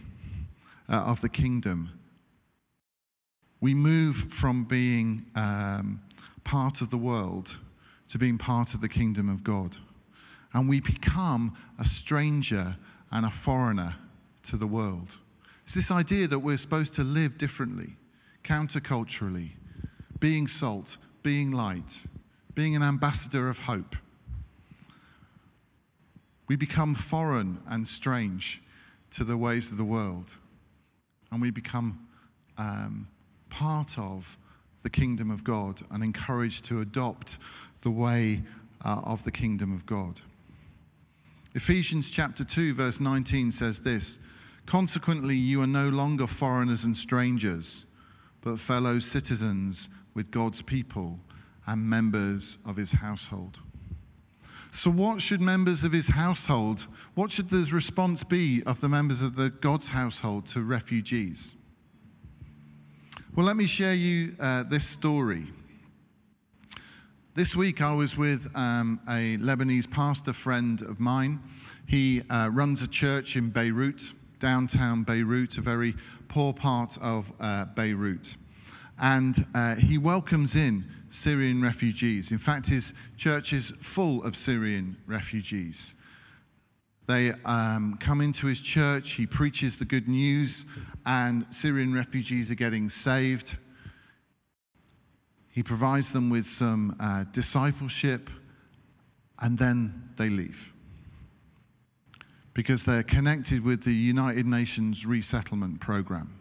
uh, 0.89 0.95
of 0.95 1.21
the 1.21 1.29
kingdom, 1.29 1.96
we 3.59 3.73
move 3.73 4.31
from 4.31 4.63
being 4.63 5.25
um, 5.35 6.01
part 6.43 6.81
of 6.81 6.89
the 6.89 6.97
world 6.97 7.57
to 8.09 8.17
being 8.17 8.37
part 8.37 8.73
of 8.73 8.81
the 8.81 8.89
kingdom 8.89 9.29
of 9.29 9.43
God. 9.43 9.77
And 10.53 10.69
we 10.69 10.79
become 10.79 11.55
a 11.79 11.85
stranger 11.85 12.77
and 13.11 13.25
a 13.25 13.29
foreigner 13.29 13.95
to 14.43 14.57
the 14.57 14.67
world. 14.67 15.17
It's 15.65 15.73
this 15.73 15.91
idea 15.91 16.27
that 16.27 16.39
we're 16.39 16.57
supposed 16.57 16.93
to 16.93 17.03
live 17.03 17.37
differently, 17.37 17.97
counterculturally, 18.43 19.51
being 20.19 20.47
salt, 20.47 20.97
being 21.23 21.51
light, 21.51 22.03
being 22.55 22.75
an 22.75 22.83
ambassador 22.83 23.49
of 23.49 23.59
hope. 23.59 23.95
We 26.47 26.55
become 26.55 26.95
foreign 26.95 27.61
and 27.67 27.85
strange 27.87 28.61
to 29.11 29.25
the 29.25 29.35
ways 29.35 29.69
of 29.71 29.77
the 29.77 29.83
world, 29.83 30.37
and 31.29 31.41
we 31.41 31.51
become 31.51 32.07
um, 32.57 33.09
part 33.49 33.97
of 33.97 34.37
the 34.83 34.89
kingdom 34.89 35.31
of 35.31 35.43
God 35.43 35.81
and 35.91 36.03
encouraged 36.03 36.65
to 36.65 36.81
adopt 36.81 37.37
the 37.81 37.91
way 37.91 38.43
uh, 38.83 39.01
of 39.03 39.23
the 39.23 39.31
kingdom 39.31 39.73
of 39.73 39.85
God. 39.85 40.21
Ephesians 41.55 42.11
chapter 42.11 42.43
2, 42.43 42.73
verse 42.73 42.99
19 42.99 43.51
says 43.51 43.79
this 43.79 44.19
Consequently, 44.65 45.35
you 45.35 45.61
are 45.61 45.67
no 45.67 45.89
longer 45.89 46.27
foreigners 46.27 46.83
and 46.83 46.95
strangers, 46.95 47.85
but 48.41 48.59
fellow 48.59 48.99
citizens 48.99 49.89
with 50.13 50.29
God's 50.29 50.61
people 50.61 51.19
and 51.65 51.89
members 51.89 52.57
of 52.65 52.77
his 52.77 52.91
household. 52.93 53.59
So, 54.71 54.91
what 54.91 55.21
should 55.21 55.41
members 55.41 55.83
of 55.83 55.93
his 55.93 56.09
household, 56.09 56.85
what 57.15 57.31
should 57.31 57.49
the 57.49 57.67
response 57.71 58.23
be 58.23 58.61
of 58.65 58.81
the 58.81 58.89
members 58.89 59.21
of 59.21 59.35
the 59.35 59.49
God's 59.49 59.89
household 59.89 60.45
to 60.47 60.61
refugees? 60.61 61.55
Well, 63.38 63.46
let 63.46 63.56
me 63.56 63.67
share 63.67 63.94
you 63.94 64.36
uh, 64.39 64.63
this 64.63 64.88
story. 64.88 65.46
This 67.36 67.56
week, 67.56 67.84
I 67.84 67.94
was 67.94 68.17
with 68.17 68.50
um, 68.56 69.00
a 69.08 69.38
Lebanese 69.38 69.88
pastor 69.91 70.34
friend 70.34 70.82
of 70.82 71.00
mine. 71.00 71.41
He 71.86 72.24
uh, 72.32 72.50
runs 72.51 72.82
a 72.82 72.88
church 72.88 73.36
in 73.36 73.51
Beirut, 73.51 74.10
downtown 74.39 75.03
Beirut, 75.03 75.60
a 75.60 75.62
very 75.62 75.94
poor 76.29 76.51
part 76.51 76.98
of 77.00 77.32
uh, 77.39 77.65
Beirut. 77.65 78.36
And 79.00 79.36
uh, 79.53 79.75
he 79.75 80.00
welcomes 80.00 80.56
in 80.56 80.86
Syrian 81.12 81.62
refugees. 81.62 82.32
In 82.32 82.39
fact, 82.39 82.70
his 82.70 82.91
church 83.17 83.53
is 83.53 83.72
full 83.79 84.24
of 84.24 84.36
Syrian 84.36 84.98
refugees. 85.06 85.94
They 87.08 87.32
um, 87.46 87.98
come 88.01 88.20
into 88.20 88.48
his 88.48 88.60
church, 88.60 89.12
he 89.12 89.25
preaches 89.25 89.77
the 89.77 89.86
good 89.86 90.10
news, 90.10 90.65
and 91.07 91.45
Syrian 91.51 91.93
refugees 91.93 92.51
are 92.51 92.55
getting 92.55 92.89
saved. 92.89 93.55
He 95.49 95.63
provides 95.63 96.11
them 96.11 96.29
with 96.29 96.45
some 96.45 96.97
uh, 96.99 97.23
discipleship, 97.31 98.29
and 99.39 99.57
then 99.57 100.09
they 100.17 100.29
leave 100.29 100.73
because 102.53 102.85
they're 102.85 103.03
connected 103.03 103.63
with 103.63 103.83
the 103.83 103.93
United 103.93 104.47
Nations 104.47 105.05
resettlement 105.05 105.79
program. 105.79 106.33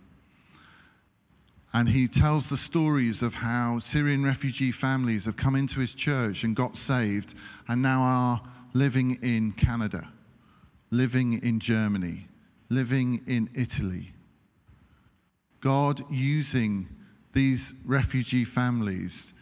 And 1.74 1.90
he 1.90 2.08
tells 2.08 2.48
the 2.48 2.56
stories 2.56 3.20
of 3.20 3.34
how 3.34 3.78
Syrian 3.80 4.24
refugee 4.24 4.72
families 4.72 5.26
have 5.26 5.36
come 5.36 5.54
into 5.54 5.78
his 5.78 5.92
church 5.92 6.42
and 6.42 6.56
got 6.56 6.78
saved 6.78 7.34
and 7.68 7.82
now 7.82 8.00
are 8.00 8.42
living 8.72 9.18
in 9.22 9.52
Canada, 9.52 10.08
living 10.90 11.34
in 11.42 11.60
Germany, 11.60 12.28
living 12.70 13.22
in 13.26 13.50
Italy. 13.54 14.14
God 15.66 16.04
using 16.12 16.86
these 17.32 17.74
refugee 17.84 18.44
families 18.44 19.34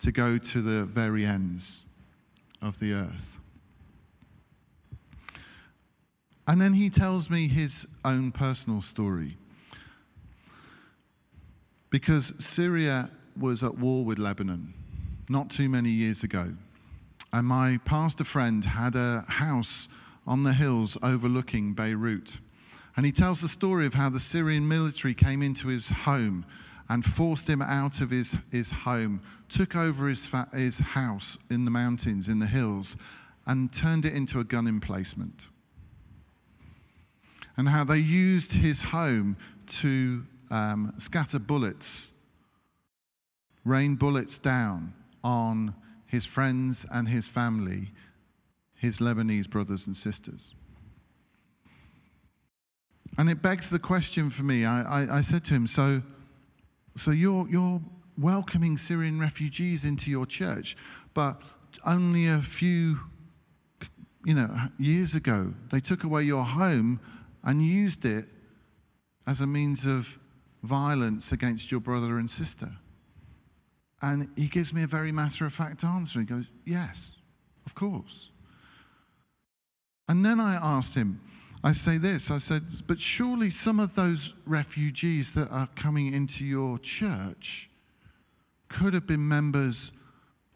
to 0.00 0.12
go 0.12 0.36
to 0.36 0.60
the 0.60 0.84
very 0.84 1.24
ends 1.24 1.84
of 2.60 2.80
the 2.80 2.92
earth. 2.92 3.38
And 6.46 6.60
then 6.60 6.74
he 6.74 6.90
tells 6.90 7.30
me 7.30 7.48
his 7.48 7.86
own 8.04 8.30
personal 8.30 8.82
story 8.82 9.38
because 11.88 12.34
Syria 12.38 13.08
was 13.34 13.62
at 13.62 13.78
war 13.78 14.04
with 14.04 14.18
Lebanon 14.18 14.74
not 15.30 15.48
too 15.48 15.70
many 15.70 15.88
years 15.88 16.22
ago. 16.22 16.52
And 17.32 17.46
my 17.46 17.78
pastor 17.86 18.24
friend 18.24 18.66
had 18.66 18.94
a 18.94 19.24
house 19.26 19.88
on 20.26 20.42
the 20.42 20.52
hills 20.52 20.98
overlooking 21.02 21.72
Beirut. 21.72 22.36
And 22.96 23.06
he 23.06 23.12
tells 23.12 23.40
the 23.40 23.48
story 23.48 23.86
of 23.86 23.94
how 23.94 24.10
the 24.10 24.20
Syrian 24.20 24.68
military 24.68 25.14
came 25.14 25.42
into 25.42 25.68
his 25.68 25.88
home 25.88 26.44
and 26.88 27.04
forced 27.04 27.48
him 27.48 27.62
out 27.62 28.00
of 28.00 28.10
his, 28.10 28.34
his 28.50 28.70
home, 28.70 29.22
took 29.48 29.76
over 29.76 30.08
his, 30.08 30.26
fa- 30.26 30.48
his 30.52 30.78
house 30.78 31.38
in 31.48 31.64
the 31.64 31.70
mountains, 31.70 32.28
in 32.28 32.40
the 32.40 32.46
hills, 32.46 32.96
and 33.46 33.72
turned 33.72 34.04
it 34.04 34.12
into 34.12 34.40
a 34.40 34.44
gun 34.44 34.66
emplacement. 34.66 35.46
And 37.56 37.68
how 37.68 37.84
they 37.84 37.98
used 37.98 38.54
his 38.54 38.82
home 38.82 39.36
to 39.68 40.24
um, 40.50 40.92
scatter 40.98 41.38
bullets, 41.38 42.08
rain 43.64 43.94
bullets 43.94 44.38
down 44.38 44.92
on 45.22 45.74
his 46.06 46.26
friends 46.26 46.84
and 46.92 47.08
his 47.08 47.28
family, 47.28 47.90
his 48.74 48.98
Lebanese 48.98 49.48
brothers 49.48 49.86
and 49.86 49.94
sisters. 49.94 50.54
And 53.20 53.28
it 53.28 53.42
begs 53.42 53.68
the 53.68 53.78
question 53.78 54.30
for 54.30 54.44
me. 54.44 54.64
I, 54.64 55.02
I, 55.02 55.18
I 55.18 55.20
said 55.20 55.44
to 55.44 55.54
him, 55.54 55.66
So, 55.66 56.00
so 56.96 57.10
you're, 57.10 57.46
you're 57.50 57.82
welcoming 58.16 58.78
Syrian 58.78 59.20
refugees 59.20 59.84
into 59.84 60.10
your 60.10 60.24
church, 60.24 60.74
but 61.12 61.42
only 61.84 62.26
a 62.26 62.40
few 62.40 62.98
you 64.24 64.32
know, 64.32 64.48
years 64.78 65.14
ago, 65.14 65.52
they 65.70 65.80
took 65.80 66.02
away 66.02 66.22
your 66.22 66.44
home 66.44 66.98
and 67.44 67.62
used 67.62 68.06
it 68.06 68.24
as 69.26 69.42
a 69.42 69.46
means 69.46 69.84
of 69.84 70.18
violence 70.62 71.30
against 71.30 71.70
your 71.70 71.80
brother 71.80 72.16
and 72.16 72.30
sister? 72.30 72.72
And 74.00 74.30
he 74.34 74.46
gives 74.46 74.72
me 74.72 74.82
a 74.82 74.86
very 74.86 75.12
matter 75.12 75.44
of 75.44 75.52
fact 75.52 75.84
answer. 75.84 76.20
He 76.20 76.24
goes, 76.24 76.46
Yes, 76.64 77.18
of 77.66 77.74
course. 77.74 78.30
And 80.08 80.24
then 80.24 80.40
I 80.40 80.54
asked 80.54 80.94
him, 80.94 81.20
I 81.62 81.72
say 81.72 81.98
this 81.98 82.30
I 82.30 82.38
said, 82.38 82.62
But 82.86 83.00
surely 83.00 83.50
some 83.50 83.80
of 83.80 83.94
those 83.94 84.34
refugees 84.46 85.32
that 85.32 85.50
are 85.50 85.68
coming 85.76 86.12
into 86.12 86.44
your 86.44 86.78
church 86.78 87.68
could 88.68 88.94
have 88.94 89.06
been 89.06 89.28
members 89.28 89.92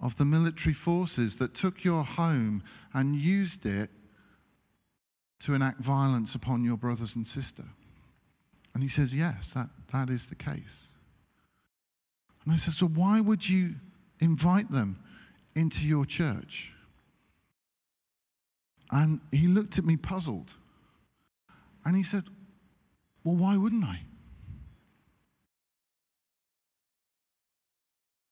of 0.00 0.16
the 0.16 0.24
military 0.24 0.74
forces 0.74 1.36
that 1.36 1.54
took 1.54 1.84
your 1.84 2.04
home 2.04 2.62
and 2.92 3.16
used 3.16 3.66
it 3.66 3.90
to 5.40 5.54
enact 5.54 5.80
violence 5.80 6.34
upon 6.34 6.64
your 6.64 6.76
brothers 6.76 7.16
and 7.16 7.26
sister. 7.26 7.64
And 8.72 8.82
he 8.82 8.88
says, 8.88 9.14
Yes, 9.14 9.50
that, 9.50 9.68
that 9.92 10.08
is 10.08 10.26
the 10.26 10.34
case. 10.34 10.88
And 12.44 12.54
I 12.54 12.56
said, 12.56 12.74
So 12.74 12.86
why 12.86 13.20
would 13.20 13.48
you 13.48 13.74
invite 14.20 14.70
them 14.70 14.98
into 15.54 15.86
your 15.86 16.06
church? 16.06 16.72
And 18.90 19.20
he 19.32 19.48
looked 19.48 19.78
at 19.78 19.84
me 19.84 19.96
puzzled. 19.96 20.54
And 21.84 21.96
he 21.96 22.02
said, 22.02 22.24
Well, 23.22 23.36
why 23.36 23.56
wouldn't 23.56 23.84
I? 23.84 24.00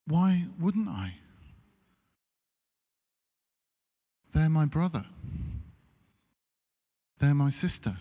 Why 0.07 0.47
wouldn't 0.59 0.89
I? 0.89 1.15
They're 4.33 4.49
my 4.49 4.65
brother. 4.65 5.05
They're 7.19 7.35
my 7.35 7.51
sister. 7.51 7.99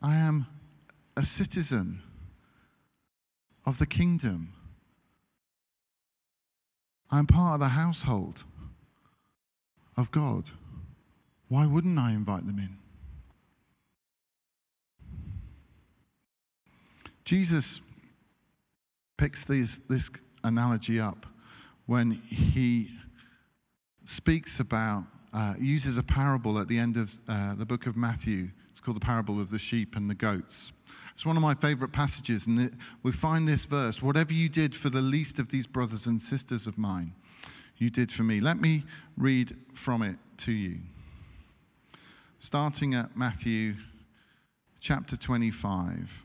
I 0.00 0.16
am 0.16 0.46
a 1.16 1.24
citizen 1.24 2.02
of 3.66 3.78
the 3.78 3.86
kingdom. 3.86 4.52
I'm 7.10 7.26
part 7.26 7.54
of 7.54 7.60
the 7.60 7.68
household 7.68 8.44
of 9.96 10.10
God. 10.10 10.50
Why 11.48 11.66
wouldn't 11.66 11.98
I 11.98 12.12
invite 12.12 12.46
them 12.46 12.58
in? 12.58 12.78
Jesus 17.28 17.82
picks 19.18 19.44
this, 19.44 19.80
this 19.86 20.08
analogy 20.44 20.98
up 20.98 21.26
when 21.84 22.12
he 22.12 22.88
speaks 24.06 24.60
about, 24.60 25.04
uh, 25.34 25.52
uses 25.60 25.98
a 25.98 26.02
parable 26.02 26.58
at 26.58 26.68
the 26.68 26.78
end 26.78 26.96
of 26.96 27.12
uh, 27.28 27.54
the 27.54 27.66
book 27.66 27.84
of 27.84 27.98
Matthew 27.98 28.48
it's 28.70 28.80
called 28.80 28.96
the 28.96 29.04
parable 29.04 29.42
of 29.42 29.50
the 29.50 29.58
sheep 29.58 29.94
and 29.94 30.08
the 30.08 30.14
goats. 30.14 30.72
It's 31.14 31.26
one 31.26 31.36
of 31.36 31.42
my 31.42 31.54
favorite 31.54 31.92
passages, 31.92 32.46
and 32.46 32.58
it, 32.58 32.72
we 33.02 33.12
find 33.12 33.46
this 33.46 33.66
verse 33.66 34.00
Whatever 34.00 34.32
you 34.32 34.48
did 34.48 34.74
for 34.74 34.88
the 34.88 35.02
least 35.02 35.38
of 35.38 35.50
these 35.50 35.66
brothers 35.66 36.06
and 36.06 36.22
sisters 36.22 36.66
of 36.66 36.78
mine, 36.78 37.12
you 37.76 37.90
did 37.90 38.10
for 38.10 38.22
me. 38.22 38.40
Let 38.40 38.58
me 38.58 38.84
read 39.18 39.54
from 39.74 40.00
it 40.00 40.16
to 40.38 40.52
you. 40.52 40.78
Starting 42.38 42.94
at 42.94 43.18
Matthew 43.18 43.74
chapter 44.80 45.14
25, 45.14 46.24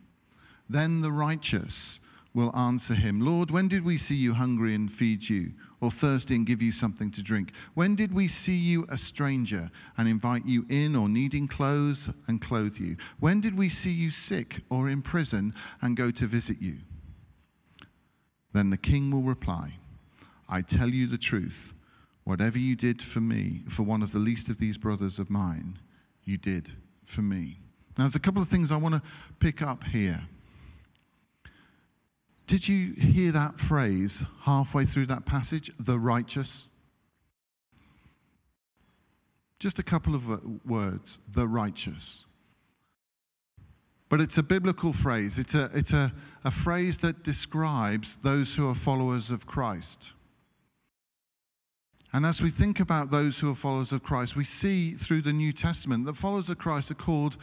Then 0.71 1.01
the 1.01 1.11
righteous 1.11 1.99
will 2.33 2.55
answer 2.55 2.93
him, 2.93 3.19
Lord, 3.19 3.51
when 3.51 3.67
did 3.67 3.83
we 3.83 3.97
see 3.97 4.15
you 4.15 4.35
hungry 4.35 4.73
and 4.73 4.89
feed 4.89 5.27
you, 5.27 5.51
or 5.81 5.91
thirsty 5.91 6.33
and 6.33 6.45
give 6.45 6.61
you 6.61 6.71
something 6.71 7.11
to 7.11 7.21
drink? 7.21 7.51
When 7.73 7.93
did 7.93 8.13
we 8.13 8.29
see 8.29 8.55
you 8.55 8.85
a 8.87 8.97
stranger 8.97 9.69
and 9.97 10.07
invite 10.07 10.45
you 10.45 10.65
in, 10.69 10.95
or 10.95 11.09
needing 11.09 11.49
clothes 11.49 12.09
and 12.25 12.41
clothe 12.41 12.77
you? 12.77 12.95
When 13.19 13.41
did 13.41 13.57
we 13.57 13.67
see 13.67 13.91
you 13.91 14.11
sick 14.11 14.61
or 14.69 14.87
in 14.87 15.01
prison 15.01 15.53
and 15.81 15.97
go 15.97 16.09
to 16.09 16.25
visit 16.25 16.61
you? 16.61 16.77
Then 18.53 18.69
the 18.69 18.77
king 18.77 19.11
will 19.11 19.23
reply, 19.23 19.73
I 20.47 20.61
tell 20.61 20.89
you 20.89 21.05
the 21.05 21.17
truth. 21.17 21.73
Whatever 22.23 22.59
you 22.59 22.77
did 22.77 23.01
for 23.01 23.19
me, 23.19 23.63
for 23.67 23.83
one 23.83 24.01
of 24.01 24.13
the 24.13 24.19
least 24.19 24.47
of 24.47 24.57
these 24.57 24.77
brothers 24.77 25.19
of 25.19 25.29
mine, 25.29 25.79
you 26.23 26.37
did 26.37 26.71
for 27.03 27.21
me. 27.21 27.59
Now, 27.97 28.05
there's 28.05 28.15
a 28.15 28.19
couple 28.19 28.41
of 28.41 28.47
things 28.47 28.71
I 28.71 28.77
want 28.77 28.95
to 28.95 29.01
pick 29.39 29.61
up 29.61 29.83
here. 29.83 30.21
Did 32.51 32.67
you 32.67 32.91
hear 32.95 33.31
that 33.31 33.61
phrase 33.61 34.25
halfway 34.41 34.83
through 34.83 35.05
that 35.05 35.25
passage? 35.25 35.71
The 35.79 35.97
righteous. 35.97 36.67
Just 39.57 39.79
a 39.79 39.83
couple 39.83 40.15
of 40.15 40.29
uh, 40.29 40.39
words. 40.65 41.19
The 41.31 41.47
righteous. 41.47 42.25
But 44.09 44.19
it's 44.19 44.37
a 44.37 44.43
biblical 44.43 44.91
phrase. 44.91 45.39
It's 45.39 45.53
a, 45.53 45.69
it's 45.73 45.93
a, 45.93 46.11
a 46.43 46.51
phrase 46.51 46.97
that 46.97 47.23
describes 47.23 48.17
those 48.17 48.55
who 48.55 48.67
are 48.67 48.75
followers 48.75 49.31
of 49.31 49.47
Christ. 49.47 50.11
And 52.11 52.25
as 52.25 52.41
we 52.41 52.51
think 52.51 52.81
about 52.81 53.11
those 53.11 53.39
who 53.39 53.49
are 53.49 53.55
followers 53.55 53.93
of 53.93 54.03
Christ, 54.03 54.35
we 54.35 54.43
see 54.43 54.95
through 54.95 55.21
the 55.21 55.31
New 55.31 55.53
Testament 55.53 56.05
that 56.05 56.17
followers 56.17 56.49
of 56.49 56.57
Christ 56.57 56.91
are 56.91 56.95
called 56.95 57.37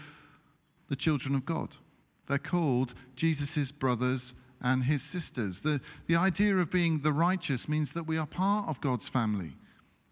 the 0.90 0.96
children 0.96 1.34
of 1.34 1.46
God. 1.46 1.78
They're 2.26 2.36
called 2.36 2.92
Jesus' 3.16 3.72
brothers 3.72 4.34
and 4.60 4.84
his 4.84 5.02
sisters. 5.02 5.60
The, 5.60 5.80
the 6.06 6.16
idea 6.16 6.56
of 6.56 6.70
being 6.70 7.00
the 7.00 7.12
righteous 7.12 7.68
means 7.68 7.92
that 7.92 8.06
we 8.06 8.18
are 8.18 8.26
part 8.26 8.68
of 8.68 8.80
God's 8.80 9.08
family. 9.08 9.54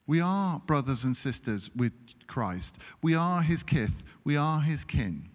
We 0.06 0.20
are 0.20 0.61
brothers 0.66 1.04
and 1.04 1.16
sisters 1.16 1.70
with 1.74 1.92
Christ. 2.26 2.78
We 3.02 3.14
are 3.14 3.42
his 3.42 3.62
kith. 3.62 4.04
We 4.24 4.37
are 4.37 4.61
his 4.61 4.85
kin. 4.85 5.28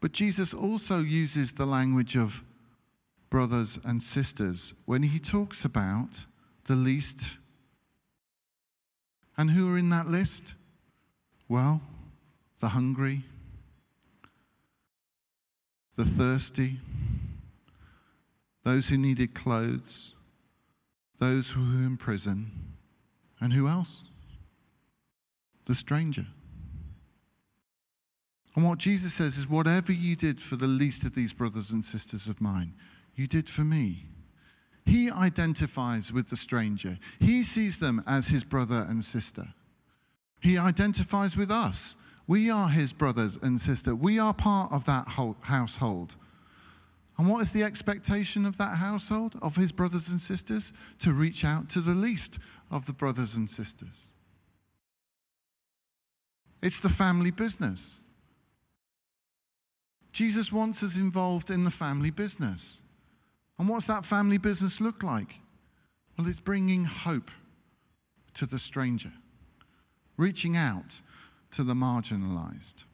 But 0.00 0.12
Jesus 0.12 0.54
also 0.54 1.00
uses 1.00 1.54
the 1.54 1.66
language 1.66 2.16
of 2.16 2.44
brothers 3.28 3.78
and 3.84 4.02
sisters 4.02 4.72
when 4.84 5.02
he 5.02 5.18
talks 5.18 5.64
about 5.64 6.26
the 6.66 6.76
least. 6.76 7.38
And 9.36 9.50
who 9.50 9.72
are 9.72 9.78
in 9.78 9.90
that 9.90 10.06
list? 10.06 10.54
Well, 11.48 11.80
the 12.60 12.68
hungry, 12.68 13.24
the 15.96 16.04
thirsty, 16.04 16.78
those 18.64 18.88
who 18.88 18.98
needed 18.98 19.34
clothes, 19.34 20.14
those 21.18 21.50
who 21.50 21.60
were 21.60 21.86
in 21.86 21.96
prison, 21.96 22.50
and 23.40 23.52
who 23.52 23.66
else? 23.66 24.08
The 25.66 25.74
stranger. 25.74 26.26
And 28.54 28.64
what 28.64 28.78
Jesus 28.78 29.14
says 29.14 29.36
is, 29.36 29.48
whatever 29.48 29.92
you 29.92 30.16
did 30.16 30.40
for 30.40 30.56
the 30.56 30.66
least 30.66 31.04
of 31.04 31.14
these 31.14 31.32
brothers 31.32 31.70
and 31.70 31.84
sisters 31.84 32.26
of 32.26 32.40
mine, 32.40 32.74
you 33.14 33.26
did 33.26 33.48
for 33.50 33.62
me. 33.62 34.06
He 34.84 35.10
identifies 35.10 36.12
with 36.12 36.28
the 36.28 36.36
stranger, 36.36 36.98
he 37.18 37.42
sees 37.42 37.78
them 37.78 38.02
as 38.06 38.28
his 38.28 38.44
brother 38.44 38.86
and 38.88 39.04
sister. 39.04 39.54
He 40.40 40.56
identifies 40.56 41.36
with 41.36 41.50
us. 41.50 41.96
We 42.26 42.50
are 42.50 42.68
his 42.68 42.92
brothers 42.92 43.38
and 43.40 43.60
sister. 43.60 43.94
We 43.94 44.18
are 44.18 44.34
part 44.34 44.72
of 44.72 44.84
that 44.86 45.08
household. 45.42 46.16
And 47.18 47.28
what 47.28 47.40
is 47.40 47.52
the 47.52 47.62
expectation 47.62 48.44
of 48.44 48.58
that 48.58 48.76
household, 48.76 49.36
of 49.40 49.56
his 49.56 49.72
brothers 49.72 50.08
and 50.08 50.20
sisters? 50.20 50.72
To 50.98 51.12
reach 51.12 51.44
out 51.44 51.70
to 51.70 51.80
the 51.80 51.94
least 51.94 52.38
of 52.70 52.86
the 52.86 52.92
brothers 52.92 53.34
and 53.36 53.48
sisters. 53.48 54.10
It's 56.62 56.80
the 56.80 56.88
family 56.88 57.30
business. 57.30 58.00
Jesus 60.12 60.50
wants 60.50 60.82
us 60.82 60.96
involved 60.96 61.50
in 61.50 61.64
the 61.64 61.70
family 61.70 62.10
business. 62.10 62.80
And 63.58 63.68
what's 63.68 63.86
that 63.86 64.04
family 64.04 64.38
business 64.38 64.80
look 64.80 65.02
like? 65.02 65.36
Well, 66.18 66.26
it's 66.26 66.40
bringing 66.40 66.84
hope 66.84 67.30
to 68.34 68.46
the 68.46 68.58
stranger, 68.58 69.12
reaching 70.16 70.56
out 70.56 71.00
to 71.56 71.64
the 71.64 71.72
marginalized. 71.72 72.84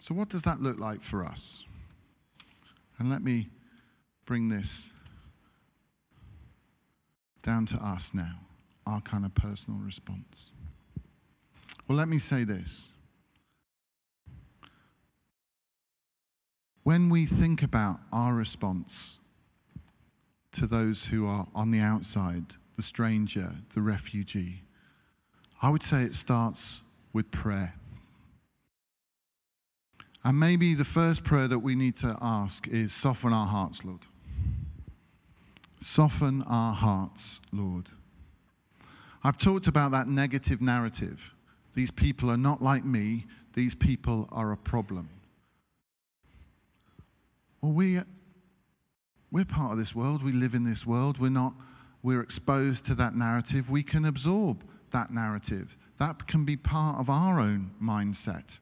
So, 0.00 0.12
what 0.12 0.28
does 0.28 0.42
that 0.42 0.60
look 0.60 0.76
like 0.76 1.00
for 1.00 1.24
us? 1.24 1.64
And 2.98 3.08
let 3.08 3.22
me 3.22 3.50
bring 4.26 4.48
this 4.48 4.90
down 7.44 7.64
to 7.66 7.76
us 7.76 8.10
now, 8.12 8.40
our 8.84 9.02
kind 9.02 9.24
of 9.24 9.36
personal 9.36 9.78
response. 9.78 10.50
Well, 11.86 11.96
let 11.96 12.08
me 12.08 12.18
say 12.18 12.42
this. 12.42 12.88
When 16.82 17.08
we 17.08 17.24
think 17.24 17.62
about 17.62 18.00
our 18.12 18.34
response 18.34 19.17
to 20.58 20.66
those 20.66 21.06
who 21.06 21.26
are 21.26 21.46
on 21.54 21.70
the 21.70 21.80
outside, 21.80 22.54
the 22.76 22.82
stranger, 22.82 23.52
the 23.74 23.80
refugee, 23.80 24.62
I 25.60 25.70
would 25.70 25.82
say 25.82 26.02
it 26.02 26.14
starts 26.14 26.80
with 27.12 27.30
prayer. 27.30 27.74
And 30.24 30.38
maybe 30.38 30.74
the 30.74 30.84
first 30.84 31.24
prayer 31.24 31.48
that 31.48 31.60
we 31.60 31.74
need 31.74 31.96
to 31.96 32.16
ask 32.20 32.68
is 32.68 32.92
soften 32.92 33.32
our 33.32 33.46
hearts, 33.46 33.84
Lord. 33.84 34.02
Soften 35.80 36.42
our 36.42 36.74
hearts, 36.74 37.40
Lord. 37.52 37.90
I've 39.24 39.38
talked 39.38 39.66
about 39.66 39.90
that 39.92 40.06
negative 40.06 40.60
narrative 40.60 41.32
these 41.78 41.92
people 41.92 42.28
are 42.28 42.36
not 42.36 42.60
like 42.60 42.84
me. 42.84 43.26
These 43.54 43.76
people 43.76 44.28
are 44.32 44.50
a 44.50 44.56
problem. 44.56 45.10
Well, 47.60 47.70
we, 47.70 48.00
we're 49.30 49.44
part 49.44 49.72
of 49.72 49.78
this 49.78 49.94
world. 49.94 50.22
We 50.22 50.32
live 50.32 50.54
in 50.54 50.64
this 50.64 50.86
world. 50.86 51.18
We're 51.18 51.30
not, 51.30 51.54
we're 52.02 52.22
exposed 52.22 52.84
to 52.86 52.94
that 52.94 53.14
narrative. 53.14 53.70
We 53.70 53.82
can 53.82 54.04
absorb 54.04 54.64
that 54.90 55.10
narrative. 55.10 55.76
That 55.98 56.26
can 56.26 56.44
be 56.44 56.56
part 56.56 56.98
of 56.98 57.10
our 57.10 57.40
own 57.40 57.72
mindset. 57.82 58.58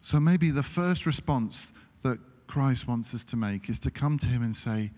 So 0.00 0.20
maybe 0.20 0.50
the 0.50 0.62
first 0.62 1.04
response 1.04 1.72
that 2.02 2.18
Christ 2.46 2.86
wants 2.86 3.12
us 3.12 3.24
to 3.24 3.36
make 3.36 3.68
is 3.68 3.78
to 3.80 3.90
come 3.90 4.18
to 4.18 4.26
Him 4.26 4.42
and 4.42 4.54
say, 4.54 4.92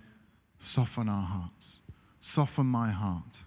Soften 0.61 1.09
our 1.09 1.23
hearts, 1.23 1.79
soften 2.21 2.67
my 2.67 2.91
heart. 2.91 3.45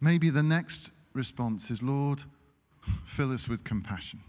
Maybe 0.00 0.28
the 0.28 0.42
next 0.42 0.90
response 1.14 1.70
is, 1.70 1.82
Lord, 1.82 2.24
fill 3.06 3.32
us 3.32 3.48
with 3.48 3.64
compassion. 3.64 4.20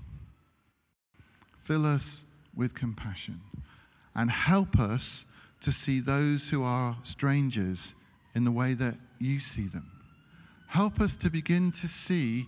Fill 1.65 1.86
us 1.86 2.23
with 2.56 2.75
compassion 2.75 3.41
and 4.13 4.30
help 4.30 4.80
us 4.80 5.25
to 5.62 5.71
see 5.71 5.99
those 5.99 6.49
who 6.49 6.63
are 6.63 6.97
strangers 7.01 7.95
in 8.36 8.45
the 8.45 8.51
way 8.51 8.75
that 8.75 8.95
you 9.19 9.39
see 9.39 9.67
them. 9.67 9.91
Help 10.67 11.01
us 11.01 11.17
to 11.17 11.30
begin 11.30 11.71
to 11.71 11.88
see 11.88 12.45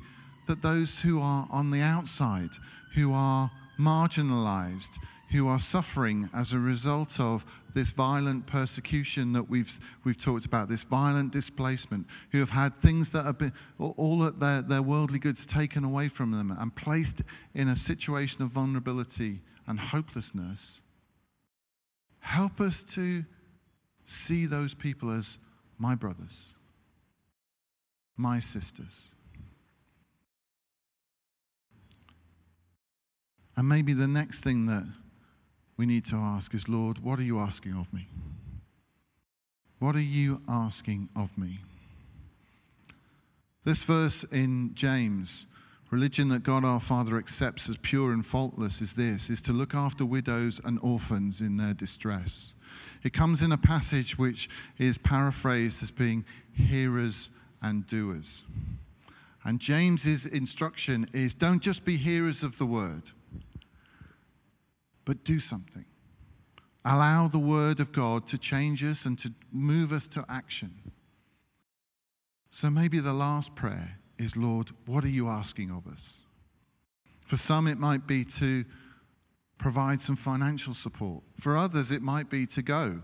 that 0.47 0.61
those 0.61 1.01
who 1.01 1.19
are 1.19 1.47
on 1.49 1.71
the 1.71 1.81
outside, 1.81 2.51
who 2.93 3.11
are 3.11 3.49
marginalized, 3.79 4.99
who 5.31 5.47
are 5.47 5.59
suffering 5.59 6.29
as 6.33 6.53
a 6.53 6.59
result 6.59 7.19
of 7.19 7.45
this 7.73 7.91
violent 7.91 8.47
persecution 8.47 9.33
that 9.33 9.49
we've, 9.49 9.79
we've 10.03 10.17
talked 10.17 10.45
about, 10.45 10.69
this 10.69 10.83
violent 10.83 11.31
displacement, 11.33 12.07
who 12.31 12.39
have 12.39 12.51
had 12.51 12.79
things 12.81 13.11
that 13.11 13.23
have 13.23 13.37
been, 13.37 13.53
all 13.77 14.23
of 14.23 14.39
their, 14.39 14.61
their 14.61 14.81
worldly 14.81 15.19
goods 15.19 15.45
taken 15.45 15.83
away 15.83 16.07
from 16.07 16.31
them 16.31 16.55
and 16.57 16.75
placed 16.75 17.23
in 17.53 17.67
a 17.67 17.75
situation 17.75 18.41
of 18.41 18.51
vulnerability 18.51 19.41
and 19.67 19.79
hopelessness. 19.79 20.81
Help 22.19 22.61
us 22.61 22.83
to 22.83 23.25
see 24.05 24.45
those 24.45 24.73
people 24.73 25.11
as 25.11 25.37
my 25.77 25.93
brothers, 25.93 26.47
my 28.15 28.39
sisters. 28.39 29.11
And 33.57 33.67
maybe 33.67 33.93
the 33.93 34.07
next 34.07 34.41
thing 34.41 34.67
that 34.67 34.85
we 35.77 35.85
need 35.85 36.05
to 36.05 36.15
ask 36.15 36.53
is, 36.53 36.67
Lord, 36.67 37.03
what 37.03 37.19
are 37.19 37.23
you 37.23 37.39
asking 37.39 37.73
of 37.73 37.93
me? 37.93 38.07
What 39.79 39.95
are 39.95 39.99
you 39.99 40.41
asking 40.49 41.09
of 41.15 41.37
me? 41.37 41.59
This 43.63 43.83
verse 43.83 44.23
in 44.23 44.73
James, 44.73 45.45
religion 45.91 46.29
that 46.29 46.41
God 46.41 46.65
our 46.65 46.79
Father 46.79 47.17
accepts 47.17 47.69
as 47.69 47.77
pure 47.77 48.11
and 48.11 48.25
faultless 48.25 48.81
is 48.81 48.93
this, 48.93 49.29
is 49.29 49.41
to 49.43 49.53
look 49.53 49.75
after 49.75 50.03
widows 50.03 50.59
and 50.63 50.79
orphans 50.81 51.41
in 51.41 51.57
their 51.57 51.75
distress. 51.75 52.53
It 53.03 53.13
comes 53.13 53.43
in 53.43 53.51
a 53.51 53.57
passage 53.57 54.17
which 54.17 54.49
is 54.79 54.97
paraphrased 54.97 55.83
as 55.83 55.91
being 55.91 56.25
hearers 56.53 57.29
and 57.61 57.85
doers. 57.85 58.43
And 59.43 59.59
James's 59.59 60.25
instruction 60.25 61.07
is 61.13 61.35
don't 61.35 61.61
just 61.61 61.85
be 61.85 61.97
hearers 61.97 62.41
of 62.41 62.57
the 62.57 62.65
word 62.65 63.11
but 65.07 65.23
do 65.23 65.39
something. 65.39 65.85
Allow 66.83 67.29
the 67.29 67.39
Word 67.39 67.79
of 67.79 67.93
God 67.93 68.27
to 68.27 68.37
change 68.37 68.83
us 68.83 69.05
and 69.05 69.17
to 69.19 69.31
move 69.53 69.93
us 69.93 70.05
to 70.09 70.25
action. 70.27 70.91
So 72.49 72.69
maybe 72.69 72.99
the 72.99 73.13
last 73.13 73.55
prayer 73.55 73.99
is, 74.19 74.35
Lord, 74.35 74.71
what 74.85 75.05
are 75.05 75.09
you 75.09 75.29
asking 75.29 75.71
of 75.71 75.87
us? 75.87 76.19
For 77.25 77.37
some, 77.37 77.67
it 77.67 77.79
might 77.79 78.05
be 78.05 78.25
to 78.25 78.65
provide 79.57 80.01
some 80.01 80.17
financial 80.17 80.73
support. 80.73 81.23
For 81.39 81.55
others, 81.55 81.89
it 81.89 82.01
might 82.01 82.29
be 82.29 82.45
to 82.47 82.61
go. 82.61 82.99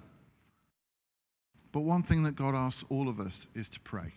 But 1.71 1.81
one 1.81 2.03
thing 2.03 2.23
that 2.23 2.35
God 2.35 2.53
asks 2.53 2.83
all 2.89 3.07
of 3.07 3.21
us 3.21 3.47
is 3.55 3.69
to 3.69 3.79
pray. 3.79 4.11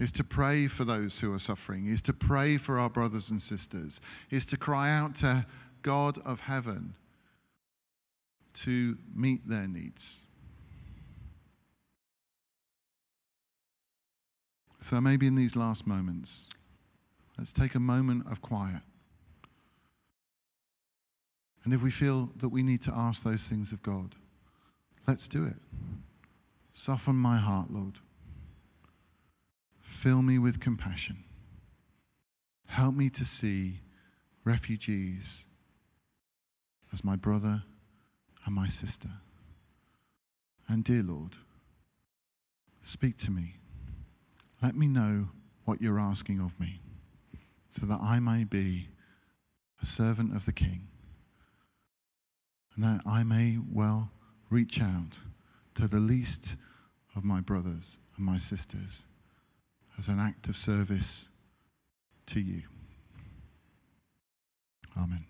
Is 0.00 0.12
to 0.12 0.24
pray 0.24 0.68
for 0.68 0.84
those 0.84 1.20
who 1.20 1.34
are 1.34 1.38
suffering, 1.38 1.86
is 1.86 2.02
to 2.02 2.12
pray 2.14 2.56
for 2.56 2.78
our 2.78 2.90
brothers 2.90 3.30
and 3.30 3.40
sisters, 3.40 4.00
is 4.30 4.44
to 4.46 4.56
cry 4.56 4.90
out 4.90 5.14
to 5.16 5.46
God 5.86 6.18
of 6.24 6.40
heaven 6.40 6.96
to 8.52 8.98
meet 9.14 9.48
their 9.48 9.68
needs. 9.68 10.22
So 14.80 15.00
maybe 15.00 15.28
in 15.28 15.36
these 15.36 15.54
last 15.54 15.86
moments, 15.86 16.48
let's 17.38 17.52
take 17.52 17.76
a 17.76 17.80
moment 17.80 18.26
of 18.28 18.42
quiet. 18.42 18.82
And 21.64 21.72
if 21.72 21.84
we 21.84 21.92
feel 21.92 22.30
that 22.36 22.48
we 22.48 22.64
need 22.64 22.82
to 22.82 22.92
ask 22.92 23.22
those 23.22 23.46
things 23.46 23.70
of 23.70 23.80
God, 23.84 24.16
let's 25.06 25.28
do 25.28 25.44
it. 25.44 25.56
Soften 26.74 27.14
my 27.14 27.38
heart, 27.38 27.70
Lord. 27.70 28.00
Fill 29.80 30.22
me 30.22 30.36
with 30.40 30.58
compassion. 30.58 31.22
Help 32.66 32.96
me 32.96 33.08
to 33.10 33.24
see 33.24 33.82
refugees 34.44 35.45
as 36.96 37.04
my 37.04 37.14
brother 37.14 37.62
and 38.46 38.54
my 38.54 38.68
sister. 38.68 39.10
And 40.66 40.82
dear 40.82 41.02
Lord, 41.02 41.36
speak 42.80 43.18
to 43.18 43.30
me. 43.30 43.56
Let 44.62 44.74
me 44.74 44.86
know 44.86 45.28
what 45.66 45.82
you're 45.82 46.00
asking 46.00 46.40
of 46.40 46.58
me 46.58 46.80
so 47.68 47.84
that 47.84 48.00
I 48.00 48.18
may 48.18 48.44
be 48.44 48.88
a 49.82 49.84
servant 49.84 50.34
of 50.34 50.46
the 50.46 50.54
King 50.54 50.88
and 52.74 52.82
that 52.82 53.02
I 53.06 53.24
may 53.24 53.58
well 53.70 54.10
reach 54.48 54.80
out 54.80 55.18
to 55.74 55.86
the 55.86 56.00
least 56.00 56.56
of 57.14 57.24
my 57.24 57.42
brothers 57.42 57.98
and 58.16 58.24
my 58.24 58.38
sisters 58.38 59.02
as 59.98 60.08
an 60.08 60.18
act 60.18 60.48
of 60.48 60.56
service 60.56 61.28
to 62.28 62.40
you. 62.40 62.62
Amen. 64.96 65.26